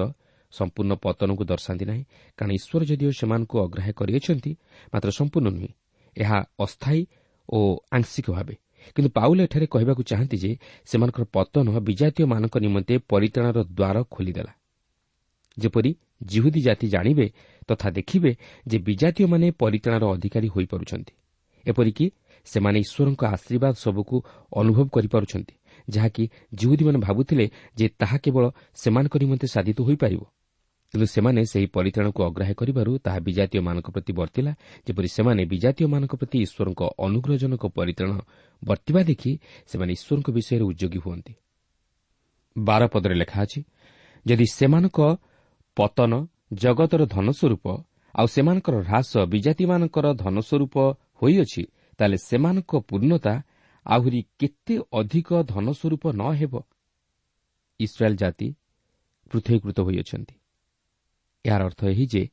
[0.53, 2.03] ସମ୍ପୂର୍ଣ୍ଣ ପତନକୁ ଦର୍ଶାନ୍ତି ନାହିଁ
[2.37, 4.51] କାରଣ ଈଶ୍ୱର ଯଦିଓ ସେମାନଙ୍କୁ ଅଗ୍ରାହ୍ୟ କରିଅଛନ୍ତି
[4.93, 5.71] ମାତ୍ର ସମ୍ପୂର୍ଣ୍ଣ ନୁହେଁ
[6.17, 7.01] ଏହା ଅସ୍ଥାୟୀ
[7.49, 7.59] ଓ
[7.91, 8.55] ଆଂଶିକ ଭାବେ।
[8.95, 10.51] କିନ୍ତୁ ପାଉଲ ଏଠାରେ କହିବାକୁ ଚାହାନ୍ତି ଯେ
[10.85, 14.53] ସେମାନଙ୍କର ପତନ ବିଜାତୀୟମାନଙ୍କ ନିମନ୍ତେ ପରିତାଣର ଦ୍ୱାର ଖୋଲିଦେଲା।
[15.57, 15.91] ଯେପରି
[16.23, 17.27] ଜିହୁଦୀ ଜାତି ଜାଣିବେ
[17.67, 18.31] ତଥା ଦେଖିବେ
[18.67, 21.13] ଯେ ବିଜାତୀୟମାନେ ପରିତାଣର ଅଧିକାରୀ ହୋଇପାରୁଛନ୍ତି।
[21.65, 22.05] ଏପରିକି
[22.45, 24.15] ସେମାନେ ଈଶ୍ୱରଙ୍କ ଆଶୀର୍ବାଦ ସବୁକୁ
[24.55, 25.55] ଅନୁଭବ କରିପାରୁଛନ୍ତି
[25.87, 27.45] ଯାହାକି ଜିହୁଦୀମାନେ ଭାବୁଥିଲେ
[27.77, 30.21] ଯେ ତାହା କେବଳ ସେମାନଙ୍କ ନିମନ୍ତେ ସାଧିତ ହୋଇପାରିବ।
[30.97, 34.51] କିନ୍ତୁ ସେମାନେ ସେହି ପରିତାଣକୁ ଅଗ୍ରାହ୍ୟ କରିବାରୁ ତାହା ବିଜାତୀୟମାନଙ୍କ ପ୍ରତି ବର୍ତ୍ତିଲା।
[34.87, 38.09] ଯେପରି ସେମାନେ ବିଜାତୀୟମାନଙ୍କ ପ୍ରତି ଈଶ୍ୱରଙ୍କ ଅନୁଗ୍ରହଜନକ ପରିତାଣ
[38.61, 39.31] ବର୍ତ୍ତିବା ଦେଖି
[39.69, 41.33] ସେମାନେ ଈଶ୍ୱରଙ୍କ ବିଷୟରେ ଉଦ୍ୟୋଗୀ ହୁଅନ୍ତି।
[42.55, 43.59] ବାରପଦରେ ଲେଖା ଅଛି
[44.25, 44.99] ଯଦି ସେମାନଙ୍କ
[45.77, 46.11] ପତନ
[46.63, 47.65] ଜଗତର ଧନସ୍ୱରୂପ
[48.15, 50.75] ଆଉ ସେମାନଙ୍କର ହ୍ରାସ ବିଜାତିମାନଙ୍କର ଧନସ୍ୱରୂପ
[51.19, 51.63] ହୋଇଅଛି
[51.99, 53.33] ତାହେଲେ ସେମାନଙ୍କ ପୂର୍ଣ୍ଣତା
[53.85, 56.53] ଆହୁରି କେତେ ଅଧିକ ଧନସ୍ୱରୂପ ନ ହେବ?
[57.79, 58.47] ଇସ୍ରାଏଲ୍ ଜାତି
[59.31, 60.35] ପୃଥକୀକୃତ ହୋଇଅଛନ୍ତି।
[61.45, 62.29] ଏହାର ଅର୍ଥ ଏହି ଯେ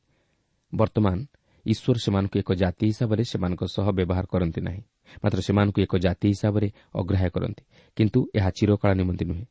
[0.75, 1.25] ବର୍ତ୍ତମାନ
[1.65, 4.81] ଈଶ୍ୱର ସେମାନଙ୍କୁ ଏକ ଜାତି ହିସାବରେ ସେମାନଙ୍କ ସହ ବ୍ୟବହାର କରନ୍ତି ନାହିଁ।
[5.23, 7.63] ମାତ୍ର ସେମାନଙ୍କୁ ଏକ ଜାତି ହିସାବରେ ଅଗ୍ରାହ୍ୟ କରନ୍ତି।
[7.95, 9.45] କିନ୍ତୁ ଏହା ଚିରକାଳ ନିମନ୍ତେ ନୁହେଁ।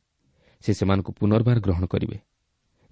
[0.61, 2.19] ସେ ସେମାନଙ୍କୁ ପୁନର୍ବାର ଗ୍ରହଣ କରିବେ।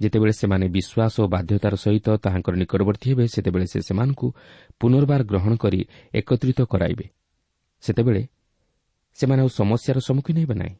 [0.01, 4.33] ଯେତେବେଳେ ସେମାନେ ବିଶ୍ୱାସ ଓ ବାଧ୍ୟତାର ସହିତ ତାହାଙ୍କର ନିକଟବର୍ତ୍ତୀ ହେବେ ସେତେବେଳେ ସେ ସେମାନଙ୍କୁ
[4.79, 7.09] ପୁନର୍ବାର ଗ୍ରହଣ କରି ଏକତ୍ରିତ କରାଇବେ।
[7.81, 8.27] ସେତେବେଳେ
[9.13, 10.75] ସେମାନେ ଆଉ ସମସ୍ୟାର ସମ୍ମୁଖୀନ ହେବେ ନାହିଁ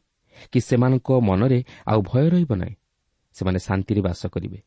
[0.52, 2.74] କି ସେମାନଙ୍କ ମନରେ ଆଉ ଭୟ ରହିବ ନାହିଁ।
[3.32, 4.62] ସେମାନେ ଶାନ୍ତିରେ ବାସ କରିବେ।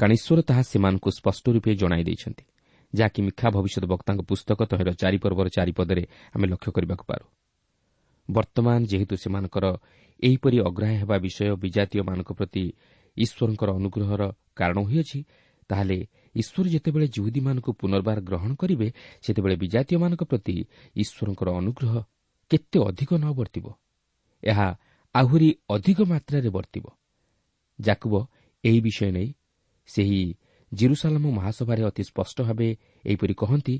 [0.00, 2.44] କାରଣ ଈଶ୍ୱର ତାହା ସେମାନଙ୍କୁ ସ୍ପଷ୍ଟ ରୂପେ ଜଣାଇ ଦେଇଛନ୍ତି
[2.92, 6.02] ଯାହାକି ମିଖା ଭବିଷ୍ୟତ ବକ୍ତାଙ୍କ ପୁସ୍ତକ ତହିଁର ଚାରିପର୍ବର ଚାରିପଦରେ
[6.34, 7.26] ଆମେ ଲକ୍ଷ୍ୟ କରିବାକୁ ପାରୁ।
[8.28, 9.64] ବର୍ତ୍ତମାନ ଯେହେତୁ ସେମାନଙ୍କର
[10.22, 12.64] ଏହିପରି ଅଗ୍ରାହ୍ୟ ହେବା ବିଷୟ ବିଜାତୀୟମାନଙ୍କ ପ୍ରତି
[13.16, 14.22] ଈଶ୍ୱରଙ୍କର ଅନୁଗ୍ରହର
[14.58, 15.18] କାରଣ ହୋଇଅଛି
[15.70, 15.98] ତାହେଲେ
[16.34, 18.88] ଈଶ୍ୱର ଯେତେବେଳେ ଜୁହୁଦୀମାନଙ୍କୁ ପୁନର୍ବାର ଗ୍ରହଣ କରିବେ
[19.24, 20.56] ସେତେବେଳେ ବିଜାତୀୟମାନଙ୍କ ପ୍ରତି
[20.96, 21.94] ଈଶ୍ୱରଙ୍କର ଅନୁଗ୍ରହ
[22.50, 23.66] କେତେ ଅଧିକ ନ ବର୍ତ୍ତିବ?
[24.42, 24.68] ଏହା
[25.14, 26.84] ଆହୁରି ଅଧିକ ମାତ୍ରାରେ ବର୍ତ୍ତିବ।
[27.78, 28.14] ଜାକୁବ
[28.64, 29.28] ଏହି ବିଷୟ ନେଇ
[29.86, 30.22] ସେହି
[30.72, 32.68] ଜିରୁସାଲାମ ମହାସଭାରେ ଅତି ସ୍ପଷ୍ଟ ଭାବେ
[33.04, 33.74] ଏହିପରି କହନ୍ତି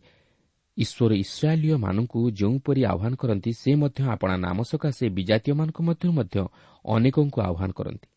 [0.76, 6.36] ଈଶ୍ୱର ଇସ୍ରାଏଲୀୟମାନଙ୍କୁ ଯେଉଁପରି ଆହ୍ୱାନ କରନ୍ତି ସେ ମଧ୍ୟ ଆପଣା ନାମ ସକାଶେ ବିଜାତୀୟମାନଙ୍କ ମଧ୍ୟରୁ ମଧ୍ୟ
[6.84, 8.08] ଅନେକଙ୍କୁ ଆହ୍ୱାନ କରନ୍ତି।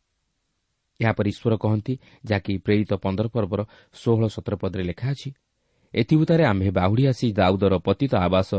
[0.99, 1.93] ଏହାପରେ ଈଶ୍ୱର କହନ୍ତି
[2.25, 3.61] ଯାହାକି ପ୍ରେରିତ ପନ୍ଦର ପର୍ବର
[3.93, 5.29] ଷୋହଳ ସତର ପଦରେ ଲେଖା ଅଛି
[5.93, 8.49] ଏଥିଭୂତାରେ ଆମ୍ଭେ ବାହୁଡ଼ି ଆସି ଦାଉଦର ପତିତ ଆବାସ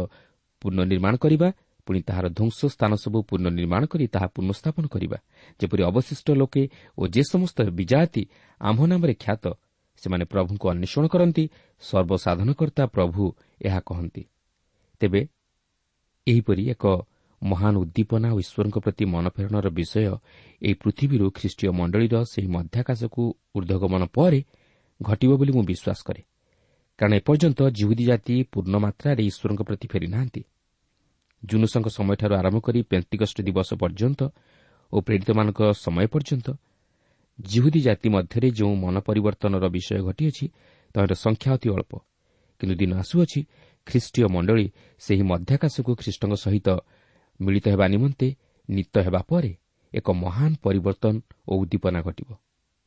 [0.63, 1.49] ପୁନଃନିର୍ମାଣ କରିବା
[1.91, 5.19] ପୁଣି ତାହାର ଧ୍ୱଂସ ସ୍ଥାନ ସବୁ ପୁନଃନିର୍ମାଣ କରି ତାହା ପୁନଃସ୍ଥାପନ କରିବା।
[5.61, 6.63] ଯେପରି ଅବଶିଷ୍ଟ ଲୋକେ
[6.99, 8.23] ଓ ଯେ ସମସ୍ତ ବିଜାତି
[8.61, 9.45] ଆମ୍ଭ ନାମରେ ଖ୍ୟାତ
[10.03, 11.45] ସେମାନେ ପ୍ରଭୁଙ୍କୁ ଅନ୍ୱେଷଣ କରନ୍ତି
[11.83, 13.23] ସର୍ବସାଧନକର୍ତ୍ତା ପ୍ରଭୁ
[13.67, 14.23] ଏହା କହନ୍ତି।
[15.01, 15.21] ତେବେ
[16.27, 16.85] ଏହିପରି ଏକ
[17.43, 20.15] ମହାନ ଉଦ୍ଦୀପନା ଓ ଈଶ୍ୱରଙ୍କ ପ୍ରତି ମନଫେରଣର ବିଷୟ
[20.63, 23.23] ଏହି ପୃଥିବୀରୁ ଖ୍ରୀଷ୍ଟୀୟ ମଣ୍ଡଳୀର ସେହି ମଧ୍ୟାକାଶକୁ
[23.57, 24.41] ଉର୍ଦ୍ଧ୍ୱଗମନ ପରେ
[25.01, 26.23] ଘଟିବ ବୋଲି ମୁଁ ବିଶ୍ୱାସ କରେ।
[26.99, 30.43] କାରଣ ଏପର୍ଯ୍ୟନ୍ତ ଜିହୁଦୀ ଜାତି ପୂର୍ଣ୍ଣ ମାତ୍ରାରେ ଈଶ୍ୱରଙ୍କ ପ୍ରତି ଫେରିନାହାନ୍ତି।
[31.43, 34.21] ଜୁନୁସଙ୍କ ସମୟଠାରୁ ଆରମ୍ଭ କରି ପେନ୍ତିକଷ୍ଟ ଦିବସ ପର୍ଯ୍ୟନ୍ତ
[34.93, 36.49] ଓ ପ୍ରେରିତମାନଙ୍କ ସମୟ ପର୍ଯ୍ୟନ୍ତ
[37.39, 40.45] ଜିହୁଦୀ ଜାତି ମଧ୍ୟରେ ଯେଉଁ ମନ ପରିବର୍ତ୍ତନର ବିଷୟ ଘଟିଅଛି
[40.95, 41.93] ତହିଁର ସଂଖ୍ୟା ଅତି ଅଳ୍ପ।
[42.61, 43.41] କିନ୍ତୁ ଦିନ ଆସୁଅଛି
[43.87, 44.67] ଖ୍ରୀଷ୍ଟୀୟ ମଣ୍ଡଳୀ
[45.01, 46.69] ସେହି ମଧ୍ୟାକାଶକୁ ଖ୍ରୀଷ୍ଟଙ୍କ ସହିତ
[47.41, 48.29] ମିଳିତ ହେବା ନିମନ୍ତେ
[48.69, 49.53] ନୀତ ହେବା ପରେ
[49.93, 51.15] ଏକ ମହାନ ପରିବର୍ତ୍ତନ
[51.49, 52.29] ଓ ଉଦ୍ଦୀପନା ଘଟିବ।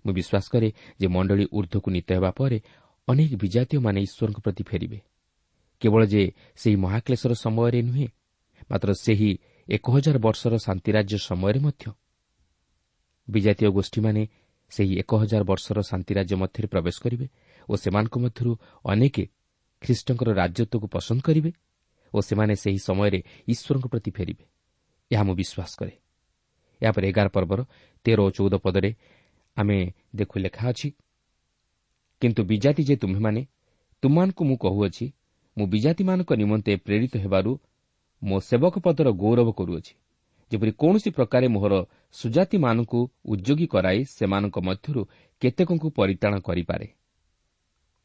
[0.05, 0.69] ମୁଁ ବିଶ୍ୱାସ କରେ
[1.00, 2.57] ଯେ ମଣ୍ଡଳୀ ଉର୍ଦ୍ଧ୍ୱକୁ ନୀତ ହେବା ପରେ
[3.07, 5.00] ଅନେକ ବିଜାତୀୟମାନେ ଈଶ୍ୱରଙ୍କ ପ୍ରତି ଫେରିବେ।
[5.81, 6.22] କେବଳ ଯେ
[6.55, 8.07] ସେହି ମହାକ୍ଲେଶର ସମୟରେ ନୁହେଁ
[8.72, 9.32] ମାତ୍ର ସେହି
[9.67, 11.86] ଏକ ହଜାର ବର୍ଷର ଶାନ୍ତିରାଜ୍ୟ ସମୟରେ ମଧ୍ୟ।
[13.27, 14.24] ବିଜାତୀୟ ଗୋଷ୍ଠୀମାନେ
[14.72, 17.27] ସେହି ଏକ ହଜାର ବର୍ଷର ଶାନ୍ତିରାଜ୍ୟ ମଧ୍ୟରେ ପ୍ରବେଶ କରିବେ
[17.70, 18.51] ଓ ସେମାନଙ୍କ ମଧ୍ୟରୁ
[18.86, 19.15] ଅନେକ
[19.82, 21.51] ଖ୍ରୀଷ୍ଟଙ୍କର ରାଜତ୍ୱକୁ ପସନ୍ଦ କରିବେ
[22.13, 24.46] ଓ ସେମାନେ ସେହି ସମୟରେ ଈଶ୍ୱରଙ୍କ ପ୍ରତି ଫେରିବେ।
[25.12, 25.93] ଏହା ମୁଁ ବିଶ୍ୱାସ କରେ।
[26.82, 27.60] ଏହାପରେ ଏଗାର ପର୍ବର
[28.05, 28.91] ତେର ଓ ଚଉଦ ପଦରେ
[29.57, 29.77] ଆମେ
[30.16, 30.87] ଦେଖୁ ଲେଖା ଅଛି
[32.22, 33.42] କିନ୍ତୁ ବିଜାତି ଯେ ତୁମ୍ଭେମାନେ
[34.03, 35.05] ତୁମମାନଙ୍କୁ ମୁଁ କହୁଅଛି
[35.57, 37.51] ମୁଁ ବିଜାତିମାନଙ୍କ ନିମନ୍ତେ ପ୍ରେରିତ ହେବାରୁ
[38.24, 39.94] ମୋ ସେବକ ପଦର ଗୌରବ କରୁଅଛି।
[40.51, 41.74] ଯେପରି କୌଣସି ପ୍ରକାରେ ମୋହର
[42.16, 45.01] ସୁଜାତିମାନଙ୍କୁ ଉଦ୍ୟୋଗୀ କରାଇ ସେମାନଙ୍କ ମଧ୍ୟରୁ
[45.42, 46.88] କେତେକଙ୍କୁ ପରିତାଣ କରିପାରେ।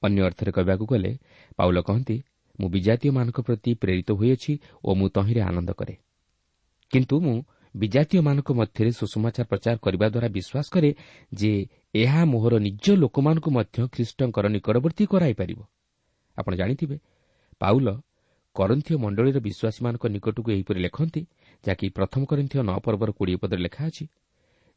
[0.03, 1.13] ଅନ୍ୟ ଅର୍ଥରେ କହିବାକୁ ଗଲେ
[1.57, 2.17] ପାଉଲ କହନ୍ତି
[2.59, 4.53] ମୁଁ ବିଜାତୀୟମାନଙ୍କ ପ୍ରତି ପ୍ରେରିତ ହୋଇଅଛି
[4.85, 5.95] ଓ ମୁଁ ତହିଁରେ ଆନନ୍ଦ କରେ।
[6.93, 7.37] କିନ୍ତୁ ମୁଁ
[7.75, 10.91] ବିଜାତୀୟମାନଙ୍କ ମଧ୍ୟରେ ସୁଷମାଚାର ପ୍ରଚାର କରିବା ଦ୍ୱାରା ବିଶ୍ୱାସ କରେ
[11.33, 11.53] ଯେ
[11.95, 15.61] ଏହା ମୋହର ନିଜ ଲୋକମାନଙ୍କୁ ମଧ୍ୟ ଖ୍ରୀଷ୍ଟଙ୍କର ନିକଟବର୍ତ୍ତୀ କରାଇପାରିବ।
[16.37, 16.97] ଆପଣ ଜାଣିଥିବେ
[17.59, 17.89] ପାଉଲ
[18.59, 21.21] କରନ୍ଥୀୟ ମଣ୍ଡଳୀର ବିଶ୍ୱାସୀମାନଙ୍କ ନିକଟକୁ ଏହିପରି ଲେଖନ୍ତି
[21.65, 24.05] ଯାହାକି ପ୍ରଥମ କରିନ୍ଥୀୟ ନଅ ପର୍ବର କୋଡ଼ିଏ ପଦରେ ଲେଖା ଅଛି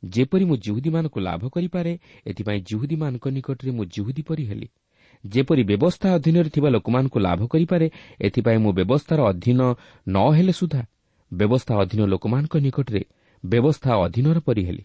[0.04, 1.92] ଯେପରି ମୁଁ ଜିହୁଦୀମାନଙ୍କୁ ଲାଭ କରିପାରେ
[2.28, 4.68] ଏଥିପାଇଁ ଜିହୁଦୀମାନଙ୍କ ନିକଟରେ ମୁଁ ଜିହୁଦୀ ପରି ହେଲି।
[5.24, 7.88] ଯେପରି ବ୍ୟବସ୍ଥା ଅଧୀନରେ ଥିବା ଲୋକମାନଙ୍କୁ ଲାଭ କରିପାରେ
[8.22, 9.60] ଏଥିପାଇଁ ମୁଁ ବ୍ୟବସ୍ଥାର ଅଧୀନ
[10.08, 10.82] ନ ହେଲେ ସୁଦ୍ଧା
[11.32, 13.02] ବ୍ୟବସ୍ଥା ଅଧୀନ ଲୋକମାନଙ୍କ ନିକଟରେ
[13.44, 14.84] ବ୍ୟବସ୍ଥା ଅଧୀନର ପରି ହେଲି।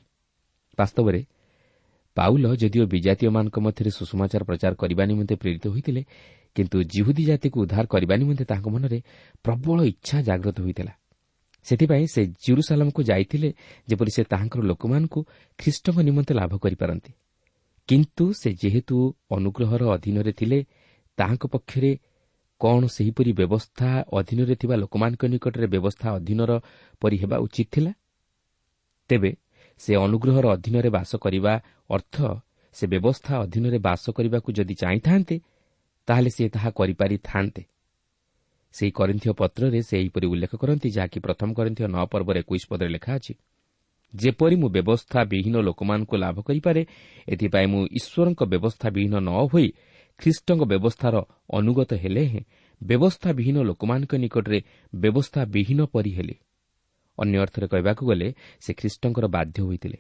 [0.79, 1.21] ବାସ୍ତବରେ
[2.17, 6.03] ପାଉଲ ଯଦିଓ ବିଜାତୀୟମାନଙ୍କ ମଧ୍ୟରେ ସୁଷମାଚାର ପ୍ରଚାର କରିବା ନିମନ୍ତେ ପ୍ରେରିତ ହୋଇଥିଲେ
[6.57, 8.99] କିନ୍ତୁ ଜିହୁଦୀ ଜାତିକୁ ଉଦ୍ଧାର କରିବା ନିମନ୍ତେ ତାଙ୍କ ମନରେ
[9.45, 10.93] ପ୍ରବଳ ଇଚ୍ଛା ଜାଗ୍ରତ ହୋଇଥିଲା।
[11.67, 13.49] ସେଥିପାଇଁ ସେ ଜିରୁସାଲାମକୁ ଯାଇଥିଲେ
[13.89, 15.21] ଯେପରି ସେ ତାହାଙ୍କର ଲୋକମାନଙ୍କୁ
[15.59, 17.11] ଖ୍ରୀଷ୍ଟଙ୍କ ନିମନ୍ତେ ଲାଭ କରିପାରନ୍ତି।
[17.89, 18.97] କିନ୍ତୁ ସେ ଯେହେତୁ
[19.37, 20.59] ଅନୁଗ୍ରହର ଅଧୀନରେ ଥିଲେ
[21.19, 21.91] ତାହାଙ୍କ ପକ୍ଷରେ
[22.61, 26.51] କ'ଣ ସେହିପରି ବ୍ୟବସ୍ଥା ଅଧୀନରେ ଥିବା ଲୋକମାନଙ୍କ ନିକଟରେ ବ୍ୟବସ୍ଥା ଅଧୀନର
[27.03, 27.93] ପରି ହେବା ଉଚିତ ଥିଲା?
[29.11, 29.31] ତେବେ
[29.81, 31.53] ସେ ଅନୁଗ୍ରହର ଅଧୀନରେ ବାସ କରିବା
[31.91, 32.17] ଅର୍ଥ
[32.77, 35.37] ସେ ବ୍ୟବସ୍ଥା ଅଧୀନରେ ବାସ କରିବାକୁ ଯଦି ଚାହିଁଥାନ୍ତେ
[36.09, 37.63] ତାହେଲେ ସେ ତାହା କରିପାରିଥାନ୍ତେ।
[38.75, 43.13] ସେହି କରିନ୍ଥୀୟ ପତ୍ରରେ ସେ ଏହିପରି ଉଲ୍ଲେଖ କରନ୍ତି ଯାହାକି ପ୍ରଥମ କରିନ୍ଥୀୟ ନଅ ପର୍ବର ଏକୋଇଶ ପଦରେ ଲେଖା
[43.19, 43.33] ଅଛି।
[44.15, 46.83] ଯେପରି ମୁଁ ବ୍ୟବସ୍ଥା ବିହୀନ ଲୋକମାନଙ୍କୁ ଲାଭ କରିପାରେ
[47.29, 49.69] ଏଥିପାଇଁ ମୁଁ ଈଶ୍ୱରଙ୍କ ବ୍ୟବସ୍ଥା ବିହୀନ ନ ହୋଇ
[50.21, 51.15] ଖ୍ରୀଷ୍ଟଙ୍କ ବ୍ୟବସ୍ଥାର
[51.59, 52.43] ଅନୁଗତ ହେଲେ ହେଁ
[52.81, 54.59] ବ୍ୟବସ୍ଥା ବିହୀନ ଲୋକମାନଙ୍କ ନିକଟରେ
[54.93, 56.35] ବ୍ୟବସ୍ଥା ବିହୀନ ପରି ହେଲେ।
[57.19, 58.29] ଅନ୍ୟ ଅର୍ଥରେ କହିବାକୁ ଗଲେ
[58.65, 59.99] ସେ ଖ୍ରୀଷ୍ଟଙ୍କର ବାଧ୍ୟ ହୋଇଥିଲେ।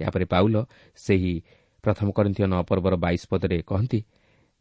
[0.00, 0.54] ଏହାପରେ ପାଉଲ
[0.98, 1.34] ସେହି
[1.84, 4.00] ପ୍ରଥମ କରିନ୍ଥୀୟ ନଅ ପର୍ବର ବାଇଶ ପଦରେ କହନ୍ତି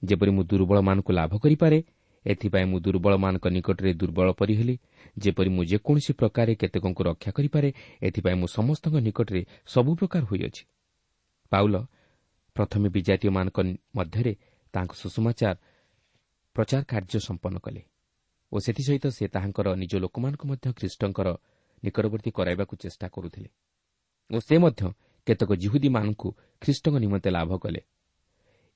[0.02, 1.78] ଯେପରି ମୁଁ ଦୁର୍ବଳମାନଙ୍କୁ ଲାଭ କରିପାରେ
[2.26, 4.76] ଏଥିପାଇଁ ମୁଁ ଦୁର୍ବଳମାନଙ୍କ ନିକଟରେ ଦୁର୍ବଳ ପରି ହେଲି
[5.24, 7.70] ଯେପରି ମୁଁ ଯେକୌଣସି ପ୍ରକାରେ କେତେକଙ୍କୁ ରକ୍ଷା କରିପାରେ
[8.08, 9.42] ଏଥିପାଇଁ ମୁଁ ସମସ୍ତଙ୍କ ନିକଟରେ
[9.74, 10.64] ସବୁ ପ୍ରକାର ହୋଇଅଛି।
[11.52, 11.76] ପାଉଲ
[12.56, 13.58] ପ୍ରଥମେ ବିଜାତୀୟମାନଙ୍କ
[13.98, 14.34] ମଧ୍ୟରେ
[14.74, 15.56] ତାଙ୍କ ସୁଷମାଚାର
[16.56, 17.82] ପ୍ରଚାର କାର୍ଯ୍ୟ ସମ୍ପନ୍ନ କଲେ
[18.52, 21.28] ଓ ସେଥିସହିତ ସେ ତାହାଙ୍କର ନିଜ ଲୋକମାନଙ୍କୁ ମଧ୍ୟ ଖ୍ରୀଷ୍ଟଙ୍କର
[21.84, 23.50] ନିକଟବର୍ତ୍ତୀ କରାଇବାକୁ ଚେଷ୍ଟା କରୁଥିଲେ।
[24.30, 24.82] ଓ ସେ ମଧ୍ୟ
[25.28, 26.28] କେତେକ ଜିହୁଦୀମାନଙ୍କୁ
[26.62, 27.82] ଖ୍ରୀଷ୍ଟଙ୍କ ନିମନ୍ତେ ଲାଭ କଲେ।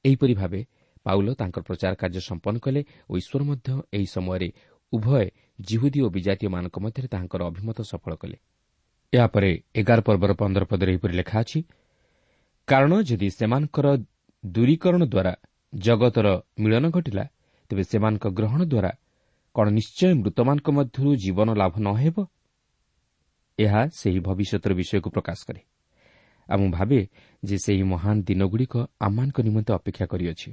[0.05, 0.61] ଏହିପରି ଭାବେ
[1.05, 4.49] ପାଉଲ ତାଙ୍କର ପ୍ରଚାର କାର୍ଯ୍ୟ ସମ୍ପନ୍ନ କଲେ ଓ ଈଶ୍ୱର ମଧ୍ୟ ଏହି ସମୟରେ
[4.93, 5.25] ଉଭୟ
[5.59, 8.37] ଜିହୁଦୀ ଓ ବିଜାତୀୟମାନଙ୍କ ମଧ୍ୟରେ ତାହାଙ୍କର ଅଭିମତ ସଫଳ କଲେ।
[9.13, 11.59] ଏହାପରେ ଏଗାର ପର୍ବର ପନ୍ଦର ପଦରେ ଏହିପରି ଲେଖା ଅଛି
[12.67, 13.87] କାରଣ ଯଦି ସେମାନଙ୍କର
[14.43, 15.33] ଦୂରୀକରଣ ଦ୍ୱାରା
[15.73, 16.27] ଜଗତର
[16.59, 17.25] ମିଳନ ଘଟିଲା
[17.71, 18.91] ତେବେ ସେମାନଙ୍କ ଗ୍ରହଣ ଦ୍ୱାରା
[19.55, 22.15] କ'ଣ ନିଶ୍ଚୟ ମୃତମାନଙ୍କ ମଧ୍ୟରୁ ଜୀବନ ଲାଭ ନ ହେବ?
[23.59, 25.61] ଏହା ସେହି ଭବିଷ୍ୟତର ବିଷୟକୁ ପ୍ରକାଶ କରେ।
[26.49, 26.99] ଆଉ ମୁଁ ଭାବେ
[27.43, 30.49] ଯେ ସେହି ମହାନ ଦିନଗୁଡ଼ିକ ଆମମାନଙ୍କ ନିମନ୍ତେ ଅପେକ୍ଷା କରିଅଛି।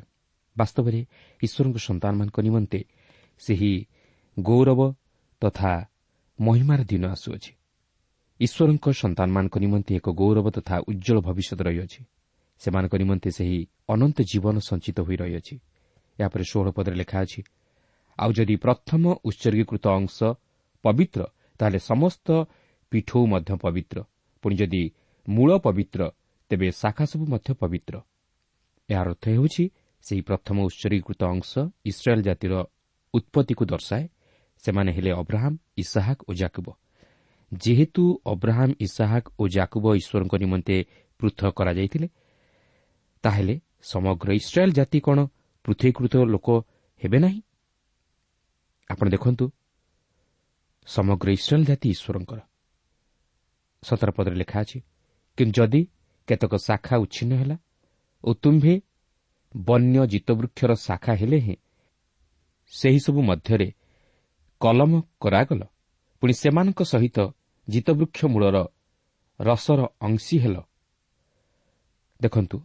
[0.57, 1.01] ବାସ୍ତବରେ
[1.43, 2.81] ଈଶ୍ୱରଙ୍କ ସନ୍ତାନମାନଙ୍କ ନିମନ୍ତେ
[3.39, 3.73] ସେହି
[4.37, 4.81] ଗୌରବ
[5.43, 5.73] ତଥା
[6.41, 7.53] ମହିମାର ଦିନ ଆସୁଅଛି।
[8.41, 12.01] ଈଶ୍ୱରଙ୍କ ସନ୍ତାନମାନଙ୍କ ନିମନ୍ତେ ଏକ ଗୌରବ ତଥା ଉଜ୍ଜଳ ଭବିଷ୍ୟତ ରହିଅଛି।
[12.59, 15.55] ସେମାନଙ୍କ ନିମନ୍ତେ ସେହି ଅନନ୍ତ ଜୀବନ ସଞ୍ଚିତ ହୋଇ ରହିଅଛି।
[16.19, 17.41] ଏହାପରେ ଷୋହଳ ପଦରେ ଲେଖା ଅଛି
[18.19, 20.19] ଆଉ ଯଦି ପ୍ରଥମ ଉତ୍ସର୍ଗୀକୃତ ଅଂଶ
[20.85, 21.21] ପବିତ୍ର
[21.59, 22.29] ତାହେଲେ ସମସ୍ତ
[22.95, 23.99] ପୀଠଉ ମଧ୍ୟ ପବିତ୍ର।
[24.45, 24.83] ପୁଣି ଯଦି
[25.27, 26.01] ମୂଳ ପବିତ୍ର
[26.51, 27.95] ତେବେ ଶାଖା ସବୁ ମଧ୍ୟ ପବିତ୍ର।
[28.89, 29.65] ଏହାର ଅର୍ଥ ହେଉଛି
[30.05, 31.51] ସେହି ପ୍ରଥମ ଉତ୍ସର୍ଗୀକୃତ ଅଂଶ
[31.91, 32.55] ଇସ୍ରାଏଲ୍ ଜାତିର
[33.15, 34.05] ଉତ୍ପତ୍ତିକୁ ଦର୍ଶାଏ।
[34.65, 36.67] ସେମାନେ ହେଲେ ଅବ୍ରାହମ୍ ଇସାହାକ୍ ଓ ଜାକୁବ।
[37.53, 40.77] ଯେହେତୁ ଅବ୍ରାହମ୍ ଇସାହାକ୍ ଓ ଜାକୁବ ଈଶ୍ୱରଙ୍କ ନିମନ୍ତେ
[41.21, 42.09] ପୃଥକ କରାଯାଇଥିଲେ
[43.25, 43.55] ତାହେଲେ
[43.91, 45.19] ସମଗ୍ର ଇସ୍ରାଏଲ୍ ଜାତି କ'ଣ
[45.65, 46.49] ପୃଥକୀକୃତ ଲୋକ
[47.03, 47.41] ହେବେ ନାହିଁ?
[48.91, 49.45] ଆପଣ ଦେଖନ୍ତୁ
[50.89, 52.41] ସମଗ୍ର ଇସ୍ରାଏଲ୍ ଜାତି ଈଶ୍ୱରଙ୍କର।
[53.89, 54.79] ସତର ପଦରେ ଲେଖା ଅଛି
[55.39, 55.81] କିନ୍ତୁ ଯଦି
[56.29, 57.57] କେତେକ ଶାଖା ଉଚ୍ଛିନ୍ନ ହେଲା
[58.25, 58.75] ଓ ତୁମ୍ଭେ
[59.55, 61.57] ବନ୍ୟ ଜିତବୃକ୍ଷର ଶାଖା ହେଲେ ହେଁ
[62.73, 63.69] ସେହିସବୁ ମଧ୍ୟରେ
[64.61, 65.63] କଲମ କରାଗଲ।
[66.23, 67.19] ପୁଣି ସେମାନଙ୍କ ସହିତ
[67.69, 68.57] ଜିତବୃକ୍ଷ ମୂଳର
[69.41, 70.57] ରସର ଅଂଶୀ ହେଲ।
[72.21, 72.59] ଦେଖନ୍ତୁ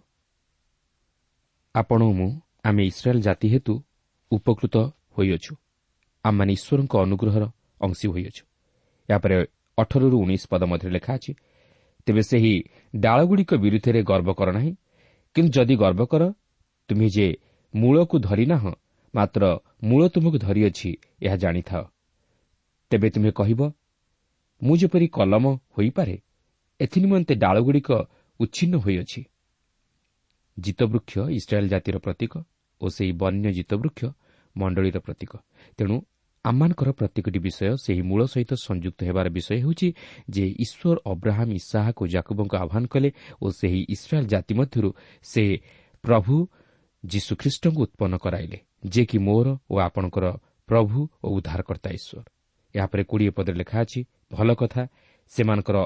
[1.76, 2.30] ଆପଣ ମୁଁ
[2.64, 3.74] ଆମେ ଇସ୍ରାଏଲ୍ ଜାତି ହେତୁ
[4.32, 4.76] ଉପକୃତ
[5.16, 5.54] ହୋଇଅଛୁ।
[6.26, 7.44] ଆମମାନେ ଈଶ୍ୱରଙ୍କ ଅନୁଗ୍ରହର
[7.82, 8.44] ଅଂଶୀ ହୋଇଅଛୁ।
[9.10, 9.36] ଏହାପରେ
[9.82, 11.32] ଅଠରରୁ ଉଣେଇଶ ପଦ ମଧ୍ୟରେ ଲେଖା ଅଛି
[12.08, 12.54] ତେବେ ସେହି
[12.96, 14.72] ଡାଳଗୁଡ଼ିକ ବିରୁଦ୍ଧରେ ଗର୍ବ କର ନାହିଁ
[15.36, 16.24] କିନ୍ତୁ ଯଦି ଗର୍ବ କର
[16.90, 17.28] ତୁମେ ଯେ
[17.74, 18.72] ମୂଳକୁ ଧରିନାହଁ
[19.14, 19.44] ମାତ୍ର
[19.84, 20.90] ମୂଳ ତୁମକୁ ଧରିଅଛି
[21.22, 21.84] ଏହା ଜାଣିଥାଅ।
[22.92, 23.62] ତେବେ ତୁମେ କହିବ
[24.62, 26.16] ମୁଁ ଯେପରି କଲମ ହୋଇପାରେ
[26.80, 27.90] ଏଥିନିମନ୍ତେ ଡାଳଗୁଡ଼ିକ
[28.40, 29.22] ଉଚ୍ଛିନ୍ନ ହୋଇଅଛି।
[30.58, 32.34] ଜିତବୃକ୍ଷ ଇସ୍ରାଏଲ୍ ଜାତିର ପ୍ରତୀକ
[32.82, 34.02] ଓ ସେହି ବନ୍ୟ ଜିତବୃକ୍ଷ
[34.56, 35.32] ମଣ୍ଡଳୀର ପ୍ରତୀକ।
[35.78, 35.96] ତେଣୁ
[36.50, 39.88] ଆମମାନଙ୍କର ପ୍ରତ୍ୟେକଟି ବିଷୟ ସେହି ମୂଳ ସହିତ ସଂଯୁକ୍ତ ହେବାର ବିଷୟ ହେଉଛି
[40.36, 43.10] ଯେ ଈଶ୍ୱର ଅବ୍ରାହମ୍ ଇସାହାକ ଜାକୁବଙ୍କୁ ଆହ୍ୱାନ କଲେ
[43.44, 44.90] ଓ ସେହି ଇସ୍ରାଏଲ୍ ଜାତି ମଧ୍ୟରୁ
[45.26, 45.44] ସେ
[46.04, 46.36] ପ୍ରଭୁ
[47.04, 48.58] ଯୀଶୁଖ୍ରୀଷ୍ଟଙ୍କୁ ଉତ୍ପନ୍ନ କରାଇଲେ
[48.92, 50.26] ଯିଏକି ମୋର ଓ ଆପଣଙ୍କର
[50.70, 52.26] ପ୍ରଭୁ ଓ ଉଦ୍ଧାରକର୍ତ୍ତା ଈଶ୍ୱର।
[52.76, 54.00] ଏହାପରେ କୋଡ଼ିଏ ପଦରେ ଲେଖା ଅଛି
[54.32, 54.84] ଭଲ କଥା
[55.32, 55.78] ସେମାନଙ୍କର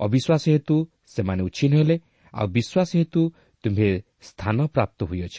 [0.00, 0.76] ଅବିଶ୍ୱାସ ହେତୁ
[1.14, 1.96] ସେମାନେ ଉଚ୍ଛିନ୍ନ ହେଲେ
[2.34, 3.22] ଆଉ ବିଶ୍ୱାସ ହେତୁ
[3.64, 3.88] ତୁମ୍ଭେ
[4.28, 5.36] ସ୍ଥାନ ପ୍ରାପ୍ତ ହୋଇଅଛ।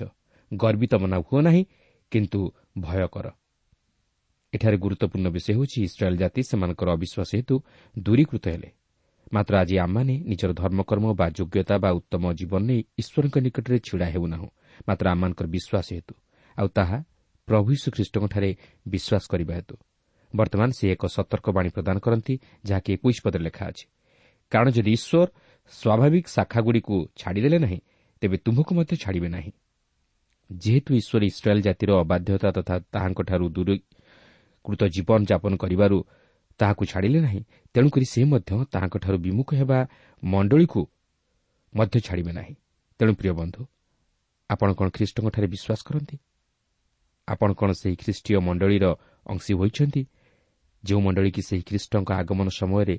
[0.52, 1.64] ଗର୍ବିତ ମନା ହୁଅ ନାହିଁ
[2.12, 2.42] କିନ୍ତୁ
[2.86, 3.26] ଭୟ କର।
[4.54, 7.56] ଏଠାରେ ଗୁରୁତ୍ୱପୂର୍ଣ୍ଣ ବିଷୟ ହେଉଛି ଇସ୍ରାଏଲ୍ ଜାତି ସେମାନଙ୍କର ଅବିଶ୍ୱାସ ହେତୁ
[7.96, 8.70] ଦୂରୀକୃତ ହେଲେ।
[9.34, 14.50] ମାତ୍ର ଆଜି ଆମମାନେ ନିଜର ଧର୍ମକର୍ମ ବା ଯୋଗ୍ୟତା ବା ଉତ୍ତମ ଜୀବନ ନେଇ ଈଶ୍ୱରଙ୍କ ନିକଟରେ ଛିଡ଼ା ହେଉନାହୁଁ।
[14.88, 16.14] ମାତ୍ର ଆମମାନଙ୍କର ବିଶ୍ୱାସ ହେତୁ।
[16.58, 16.98] ଆଉ ତାହା
[17.48, 18.50] ପ୍ରଭୁ ଯୀଶୁଖ୍ରୀଷ୍ଟଙ୍କଠାରେ
[18.88, 19.76] ବିଶ୍ୱାସ କରିବା ହେତୁ।
[20.34, 22.34] ବର୍ତ୍ତମାନ ସେ ଏକ ସତର୍କବାଣୀ ପ୍ରଦାନ କରନ୍ତି
[22.68, 23.86] ଯାହାକି ଏକୋଇଶ ପଦରେ ଲେଖା ଅଛି।
[24.52, 25.28] କାରଣ ଯଦି ଈଶ୍ୱର
[25.74, 27.80] ସ୍ୱାଭାବିକ ଶାଖାଗୁଡ଼ିକୁ ଛାଡ଼ିଦେଲେ ନାହିଁ
[28.22, 29.52] ତେବେ ତୁମକୁ ମଧ୍ୟ ଛାଡ଼ିବେ ନାହିଁ।
[30.50, 33.46] ଯେହେତୁ ଈଶ୍ୱର ଇସ୍ରାଏଲ୍ ଜାତିର ଅବାଧ୍ୟତା ତଥା ତାହାଙ୍କଠାରୁ
[34.62, 35.98] ଦୂରୀକୃତ ଜୀବନଯାପନ କରିବାରୁ
[36.60, 37.42] ତାହାକୁ ଛାଡ଼ିଲେ ନାହିଁ
[37.76, 39.80] ତେଣୁକରି ସେ ମଧ୍ୟ ତାହାଙ୍କଠାରୁ ବିମୁଖ ହେବା
[40.24, 40.82] ମଣ୍ଡଳୀକୁ
[41.74, 42.54] ମଧ୍ୟ ଛାଡ଼ିବେ ନାହିଁ।
[43.00, 43.62] ତେଣୁ ପ୍ରିୟ ବନ୍ଧୁ
[44.50, 46.16] ଆପଣ କ'ଣ ଖ୍ରୀଷ୍ଟଙ୍କଠାରେ ବିଶ୍ୱାସ କରନ୍ତି?
[47.28, 48.86] ଆପଣ କ'ଣ ସେହି ଖ୍ରୀଷ୍ଟୀୟ ମଣ୍ଡଳୀର
[49.26, 50.02] ଅଂଶୀ ହୋଇଛନ୍ତି
[50.84, 52.96] ଯେଉଁ ମଣ୍ଡଳୀ କି ସେହି ଖ୍ରୀଷ୍ଟଙ୍କ ଆଗମନ ସମୟରେ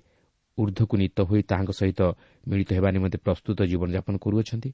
[0.59, 2.01] ଉର୍ଦ୍ଧ୍ୱକୁ ନୀତ ହୋଇ ତାହାଙ୍କ ସହିତ
[2.49, 4.71] ମିଳିତ ହେବା ନିମନ୍ତେ ପ୍ରସ୍ତୁତ ଜୀବନଯାପନ କରୁଅଛନ୍ତି?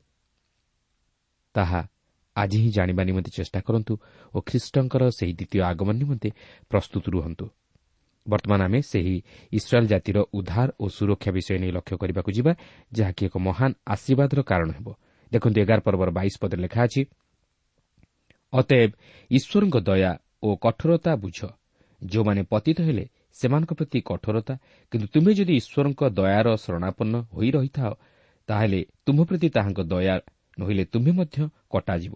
[1.55, 1.81] ତାହା
[2.42, 3.92] ଆଜି ହିଁ ଜାଣିବା ନିମନ୍ତେ ଚେଷ୍ଟା କରନ୍ତୁ
[4.35, 6.29] ଓ ଖ୍ରୀଷ୍ଟଙ୍କର ସେହି ଦ୍ୱିତୀୟ ଆଗମନ ନିମନ୍ତେ
[6.70, 7.44] ପ୍ରସ୍ତୁତ ରୁହନ୍ତୁ।
[8.27, 9.14] ବର୍ତ୍ତମାନ ଆମେ ସେହି
[9.53, 12.53] ଇସ୍ରାଏଲ୍ ଜାତିର ଉଦ୍ଧାର ଓ ସୁରକ୍ଷା ବିଷୟ ନେଇ ଲକ୍ଷ୍ୟ କରିବାକୁ ଯିବା
[12.92, 14.88] ଯାହାକି ଏକ ମହାନ ଆଶୀର୍ବାଦର କାରଣ ହେବ।
[15.33, 17.03] ଦେଖନ୍ତୁ ଏଗାର ପର୍ବର ବାଇଶ ପଦରେ ଲେଖା ଅଛି
[18.53, 18.90] ଅତଏବ
[19.31, 20.11] ଈଶ୍ୱରଙ୍କ ଦୟା
[20.46, 21.38] ଓ କଠୋରତା ବୁଝ।
[22.03, 23.05] ଯେଉଁମାନେ ପତିତ ହେଲେ
[23.38, 24.55] ସେମାନଙ୍କ ପ୍ରତି କଠୋରତା
[24.92, 27.92] କିନ୍ତୁ ତୁମେ ଯଦି ଈଶ୍ୱରଙ୍କ ଦୟାର ଶରଣାପନ୍ନ ହୋଇ ରହିଥାଅ
[28.48, 30.14] ତାହେଲେ ତୁମ୍ଭ ପ୍ରତି ତାହାଙ୍କ ଦୟା
[30.59, 31.37] ନହେଲେ ତୁମ୍ଭେ ମଧ୍ୟ
[31.72, 32.14] କଟାଯିବ।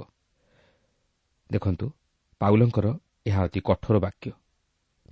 [1.54, 1.86] ଦେଖନ୍ତୁ
[2.40, 2.86] ପାଉଲଙ୍କର
[3.28, 4.30] ଏହା ଅତି କଠୋର ବାକ୍ୟ।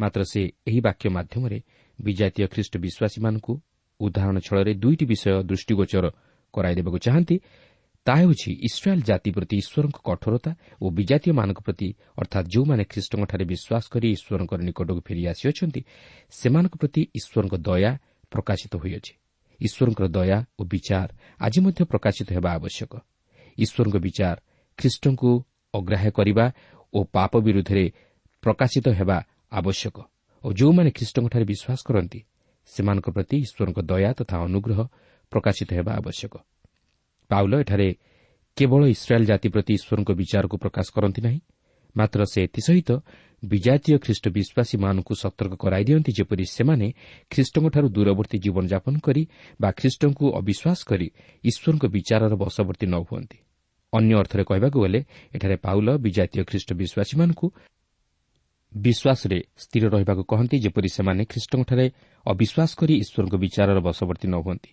[0.00, 1.59] ମାତ୍ର ସେ ଏହି ବାକ୍ୟ ମାଧ୍ୟମରେ
[1.98, 3.53] ବିଜାତୀୟ ଖ୍ରୀଷ୍ଟ ବିଶ୍ୱାସୀମାନଙ୍କୁ
[4.00, 6.07] ଉଦାହରଣ ଛଳରେ ଦୁଇଟି ବିଷୟ ଦୃଷ୍ଟିଗୋଚର
[6.55, 7.37] କରାଇଦେବାକୁ ଚାହାନ୍ତି।
[8.07, 11.88] ତାହା ହେଉଛି ଇସ୍ରାଏଲ୍ ଜାତି ପ୍ରତି ଈଶ୍ୱରଙ୍କ କଠୋରତା ଓ ବିଜାତୀୟମାନଙ୍କ ପ୍ରତି
[12.20, 15.81] ଅର୍ଥାତ୍ ଯେଉଁମାନେ ଖ୍ରୀଷ୍ଟଙ୍କଠାରେ ବିଶ୍ୱାସ କରି ଈଶ୍ୱରଙ୍କର ନିକଟକୁ ଫେରି ଆସିଅଛନ୍ତି
[16.38, 17.92] ସେମାନଙ୍କ ପ୍ରତି ଈଶ୍ୱରଙ୍କ ଦୟା
[18.33, 19.12] ପ୍ରକାଶିତ ହୋଇଅଛି।
[19.61, 21.09] ଈଶ୍ୱରଙ୍କର ଦୟା ଓ ବିଚାର
[21.40, 22.92] ଆଜି ମଧ୍ୟ ପ୍ରକାଶିତ ହେବା ଆବଶ୍ୟକ।
[23.59, 24.37] ଈଶ୍ୱରଙ୍କ ବିଚାର
[24.79, 25.31] ଖ୍ରୀଷ୍ଟଙ୍କୁ
[25.74, 26.46] ଅଗ୍ରାହ୍ୟ କରିବା
[26.94, 27.85] ଓ ପାପ ବିରୁଦ୍ଧରେ
[28.42, 29.18] ପ୍ରକାଶିତ ହେବା
[29.59, 29.96] ଆବଶ୍ୟକ।
[30.44, 32.20] ଓ ଯେଉଁମାନେ ଖ୍ରୀଷ୍ଟଙ୍କଠାରେ ବିଶ୍ୱାସ କରନ୍ତି
[32.68, 34.78] ସେମାନଙ୍କ ପ୍ରତି ଈଶ୍ୱରଙ୍କ ଦୟା ତଥା ଅନୁଗ୍ରହ
[35.33, 36.35] ପ୍ରକାଶିତ ହେବା ଆବଶ୍ୟକ।
[37.30, 37.88] ପାଉଲ ଏଠାରେ
[38.56, 41.40] କେବଳ ଇସ୍ରାଏଲ୍ ଜାତି ପ୍ରତି ଈଶ୍ୱରଙ୍କ ବିଚାରକୁ ପ୍ରକାଶ କରନ୍ତି ନାହିଁ
[41.96, 42.90] ମାତ୍ର ସେ ଏଥିସହିତ
[43.42, 46.87] ବିଜାତୀୟ ଖ୍ରୀଷ୍ଟ ବିଶ୍ୱାସୀମାନଙ୍କୁ ସତର୍କ କରାଇ ଦିଅନ୍ତି ଯେପରି ସେମାନେ
[47.33, 49.22] ଖ୍ରୀଷ୍ଟଙ୍କଠାରୁ ଦୂରବର୍ତ୍ତୀ ଜୀବନଯାପନ କରି
[49.61, 51.06] ବା ଖ୍ରୀଷ୍ଟଙ୍କୁ ଅବିଶ୍ୱାସ କରି
[51.44, 53.38] ଈଶ୍ୱରଙ୍କ ବିଚାରର ବଶବର୍ତ୍ତୀ ନ ହୁଅନ୍ତି।
[53.92, 55.00] ଅନ୍ୟ ଅର୍ଥରେ କହିବାକୁ ଗଲେ
[55.35, 57.46] ଏଠାରେ ପାଉଲ ବିଜାତୀୟ ଖ୍ରୀଷ୍ଟ ବିଶ୍ୱାସୀମାନଙ୍କୁ
[58.72, 61.87] ବିଶ୍ୱାସରେ ସ୍ଥିର ରହିବାକୁ କହନ୍ତି ଯେପରି ସେମାନେ ଖ୍ରୀଷ୍ଟଙ୍କଠାରେ
[62.26, 64.70] ଅବିଶ୍ୱାସ କରି ଈଶ୍ୱରଙ୍କ ବିଚାରର ବଶବର୍ତ୍ତୀ ନ ହୁଅନ୍ତି।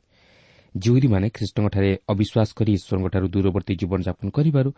[0.75, 4.69] ଜିହୁରୀମାନେ ଖ୍ରୀଷ୍ଟଙ୍କଠାରେ ଅବିଶ୍ୱାସ କରି ଈଶ୍ୱରଙ୍କଠାରୁ ଦୂରବର୍ତ୍ତୀ ଜୀବନଯାପନ କରିବାରୁ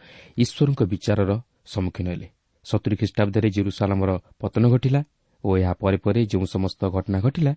[0.43, 1.31] ଈଶ୍ୱରଙ୍କ ବିଚାରର
[1.73, 2.27] ସମ୍ମୁଖୀନ ହେଲେ।
[2.65, 5.01] ସତୁରୀ ଖ୍ରୀଷ୍ଟାବ୍ଦରେ ଜିରୁସାଲାମର ପତନ ଘଟିଲା
[5.43, 7.53] ଓ ଏହା ପରେ ପରେ ଯେଉଁ ସମସ୍ତ ଘଟଣା ଘଟିଲା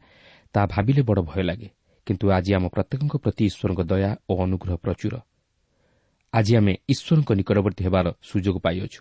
[0.54, 1.68] ତାହା ଭାବିଲେ ବଡ଼ ଭୟ ଲାଗେ।
[2.06, 5.14] କିନ୍ତୁ ଆଜି ଆମ ପ୍ରତ୍ୟେକଙ୍କ ପ୍ରତି ଈଶ୍ୱରଙ୍କ ଦୟା ଓ ଅନୁଗ୍ରହ ପ୍ରଚୁର।
[6.32, 9.00] ଆଜି ଆମେ ଈଶ୍ୱରଙ୍କ ନିକଟବର୍ତ୍ତୀ ହେବାର ସୁଯୋଗ ପାଇଅଛୁ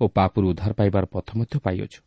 [0.00, 2.00] ଓ ପାପରୁ ଉଦ୍ଧାର ପାଇବାର ପଥ ମଧ୍ୟ ପାଇଅଛୁ।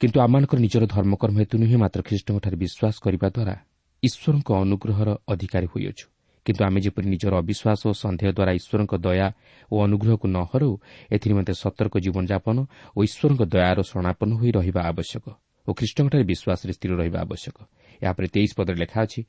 [0.00, 3.54] କିନ୍ତୁ ଆମମାନଙ୍କର ନିଜର ଧର୍ମକର୍ମ ହେତୁ ନୁହେଁ ମାତ୍ର ଖ୍ରୀଷ୍ଟଙ୍କଠାରେ ବିଶ୍ୱାସ କରିବା ଦ୍ୱାରା
[4.02, 6.06] ଈଶ୍ୱରଙ୍କ ଅନୁଗ୍ରହର ଅଧିକାରୀ ହୋଇଅଛୁ।
[6.46, 9.28] କିନ୍ତୁ ଆମେ ଯେପରି ନିଜର ଅବିଶ୍ୱାସ ଓ ସନ୍ଦେହ ଦ୍ୱାରା ଈଶ୍ୱରଙ୍କ ଦୟା
[9.72, 10.72] ଓ ଅନୁଗ୍ରହକୁ ନ ହରାଉ
[11.14, 12.56] ଏଥିନିମନ୍ତେ ସତର୍କ ଜୀବନଯାପନ
[12.96, 15.24] ଓ ଈଶ୍ୱରଙ୍କ ଦୟାର ଶରଣାପନ୍ନ ହୋଇ ରହିବା ଆବଶ୍ୟକ
[15.66, 17.56] ଓ ଖ୍ରୀଷ୍ଟଙ୍କଠାରେ ବିଶ୍ୱାସରେ ସ୍ଥିର ରହିବା ଆବଶ୍ୟକ।
[18.04, 19.20] ଏହାପରେ ତେଇଶ ପଦରେ ଲେଖା ଅଛି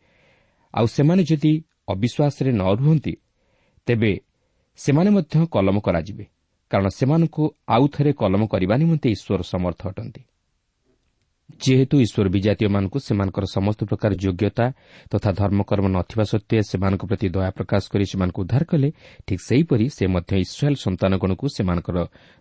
[0.74, 1.54] ଆଉ ସେମାନେ ଯଦି
[1.94, 3.14] ଅବିଶ୍ୱାସରେ ନ ରୁହନ୍ତି
[3.88, 4.12] ତେବେ
[4.80, 6.26] ସେମାନେ ମଧ୍ୟ କଲମ କରାଯିବେ
[6.72, 7.44] କାରଣ ସେମାନଙ୍କୁ
[7.76, 10.22] ଆଉଥରେ କଲମ କରିବା ନିମନ୍ତେ ଈଶ୍ୱର ସମର୍ଥ ଅଟନ୍ତି।
[11.62, 14.66] ଯେହେତୁ ଈଶ୍ୱର ବିଜାତୀୟମାନଙ୍କୁ ସେମାନଙ୍କର ସମସ୍ତ ପ୍ରକାର ଯୋଗ୍ୟତା
[15.12, 18.90] ତଥା ଧର୍ମକର୍ମ ନଥିବା ସତ୍ତ୍ୱେ ସେମାନଙ୍କ ପ୍ରତି ଦୟା ପ୍ରକାଶ କରି ସେମାନଙ୍କୁ ଉଦ୍ଧାର କଲେ
[19.28, 21.98] ଠିକ୍ ସେହିପରି ସେ ମଧ୍ୟ ଇସ୍ରାଏଲ୍ ସନ୍ତାନଗଣକୁ ସେମାନଙ୍କର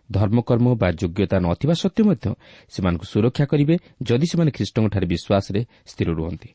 [0.09, 2.25] ଧର୍ମକର୍ମ ବା ଯୋଗ୍ୟତା ନଥିବା ସତ୍ତ୍ୱେ ମଧ୍ୟ
[2.73, 3.75] ସେମାନଙ୍କୁ ସୁରକ୍ଷା କରିବେ
[4.07, 6.49] ଯଦି ସେମାନେ ଖ୍ରୀଷ୍ଟଙ୍କଠାରେ ବିଶ୍ୱାସରେ ସ୍ଥିର ରୁହନ୍ତି।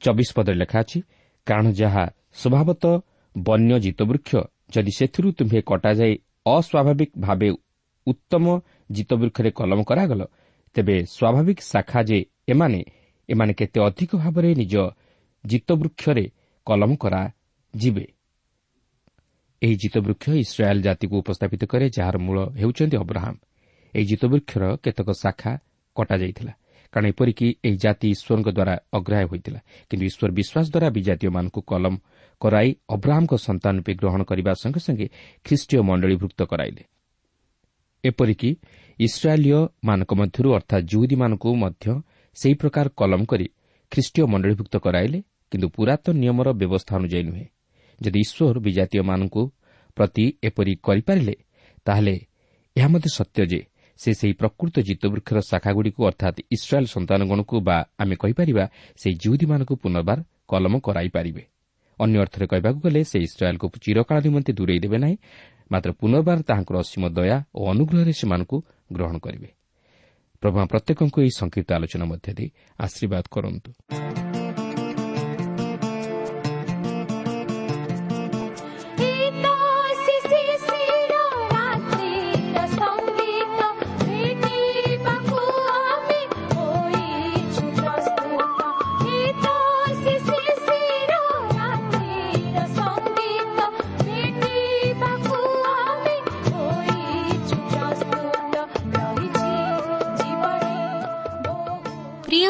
[0.00, 0.98] ଚବିଶ ପଦରେ ଲେଖା ଅଛି
[1.46, 2.04] କାରଣ ଯାହା
[2.40, 2.94] ସ୍ୱଭାବତଃ
[3.34, 4.30] ବନ୍ୟ ଜିତବୃକ୍ଷ
[4.70, 6.14] ଯଦି ସେଥିରୁ ତୁମ୍ଭେ କଟାଯାଇ
[6.46, 7.48] ଅସ୍ୱାଭାବିକ ଭାବେ
[8.06, 8.44] ଉତ୍ତମ
[8.90, 10.20] ଜିତବୃକ୍ଷରେ କଲମ କରାଗଲ
[10.76, 12.80] ତେବେ ସ୍ୱାଭାବିକ ଶାଖା ଯେ ଏମାନେ
[13.28, 14.74] ଏମାନେ କେତେ ଅଧିକ ଭାବରେ ନିଜ
[15.44, 16.24] ଜିତବୃକ୍ଷରେ
[16.66, 18.04] କଲମ କରାଯିବେ?
[19.62, 23.38] ଏହି ଜିତବୃକ୍ଷ ଇସ୍ରାଏଲ୍ ଜାତିକୁ ଉପସ୍ଥାପିତ କରେ ଯାହାର ମୂଳ ହେଉଛନ୍ତି ଅବ୍ରାହମ୍।
[23.94, 25.52] ଏହି ଜିତବୃକ୍ଷର କେତେକ ଶାଖା
[25.96, 26.52] କଟାଯାଇଥିଲା
[26.92, 31.94] କାରଣ ଏପରିକି ଏହି ଜାତି ଈଶ୍ୱରଙ୍କ ଦ୍ୱାରା ଅଗ୍ରାହ୍ୟ ହୋଇଥିଲା। କିନ୍ତୁ ଈଶ୍ୱର ବିଶ୍ୱାସ ଦ୍ୱାରା ବିଜାତୀୟମାନଙ୍କୁ କଲମ
[32.40, 35.06] କରାଇ ଅବ୍ରାହମ୍ଙ୍କ ସନ୍ତାନ ରୂପେ ଗ୍ରହଣ କରିବା ସଙ୍ଗେ ସଙ୍ଗେ
[35.46, 36.82] ଖ୍ରୀଷ୍ଟୀୟ ମଣ୍ଡଳୀଭୁକ୍ତ କରାଇଲେ।
[38.04, 38.50] ଏପରିକି
[38.98, 41.86] ଇସ୍ରାଏଲୀୟମାନଙ୍କ ମଧ୍ୟରୁ ଅର୍ଥାତ୍ ଜୁହୁଦୀମାନଙ୍କୁ ମଧ୍ୟ
[42.36, 43.46] ସେହି ପ୍ରକାର କଲମ କରି
[43.92, 45.18] ଖ୍ରୀଷ୍ଟୀୟ ମଣ୍ଡଳୀଭୁକ୍ତ କରାଇଲେ
[45.52, 47.46] କିନ୍ତୁ ପୁରାତନ ନିୟମର ବ୍ୟବସ୍ଥା ଅନୁଯାୟୀ ନୁହେଁ।
[48.00, 49.42] ଯଦି ଈଶ୍ୱର ବିଜାତୀୟମାନଙ୍କୁ
[49.96, 51.34] ପ୍ରତି ଏପରି କରିପାରିଲେ
[51.86, 52.14] ତାହେଲେ
[52.76, 53.60] ଏହା ମଧ୍ୟ ସତ୍ୟ ଯେ
[54.00, 58.64] ସେ ସେହି ପ୍ରକୃତ ଜିତବୃକ୍ଷର ଶାଖାଗୁଡ଼ିକୁ ଅର୍ଥାତ୍ ଇସ୍ରାଏଲ୍ ସନ୍ତାନଗଣକୁ ବା ଆମେ କହିପାରିବା
[59.00, 61.42] ସେହି ଜୁହୁଦୀମାନଙ୍କୁ ପୁନର୍ବାର କଲମ କରାଇପାରିବେ
[62.02, 65.16] ଅନ୍ୟ ଅର୍ଥରେ କହିବାକୁ ଗଲେ ସେ ଇସ୍ରାଏଲ୍କୁ ଚିରକାଳ ନିମନ୍ତେ ଦୂରେଇ ଦେବେ ନାହିଁ
[65.72, 68.56] ମାତ୍ର ପୁନର୍ବାର ତାହାଙ୍କର ଅସୀମ ଦୟା ଓ ଅନୁଗ୍ରହରେ ସେମାନଙ୍କୁ
[68.92, 69.48] ଗ୍ରହଣ କରିବେ।
[70.42, 73.70] ପ୍ରଭା ପ୍ରତ୍ୟେକଙ୍କୁ ଏହି ସଂକ୍ଷିପ୍ତ ଆଲୋଚନା ମଧ୍ୟ ଦେଇ ଆଶୀର୍ବାଦ କରନ୍ତୁ।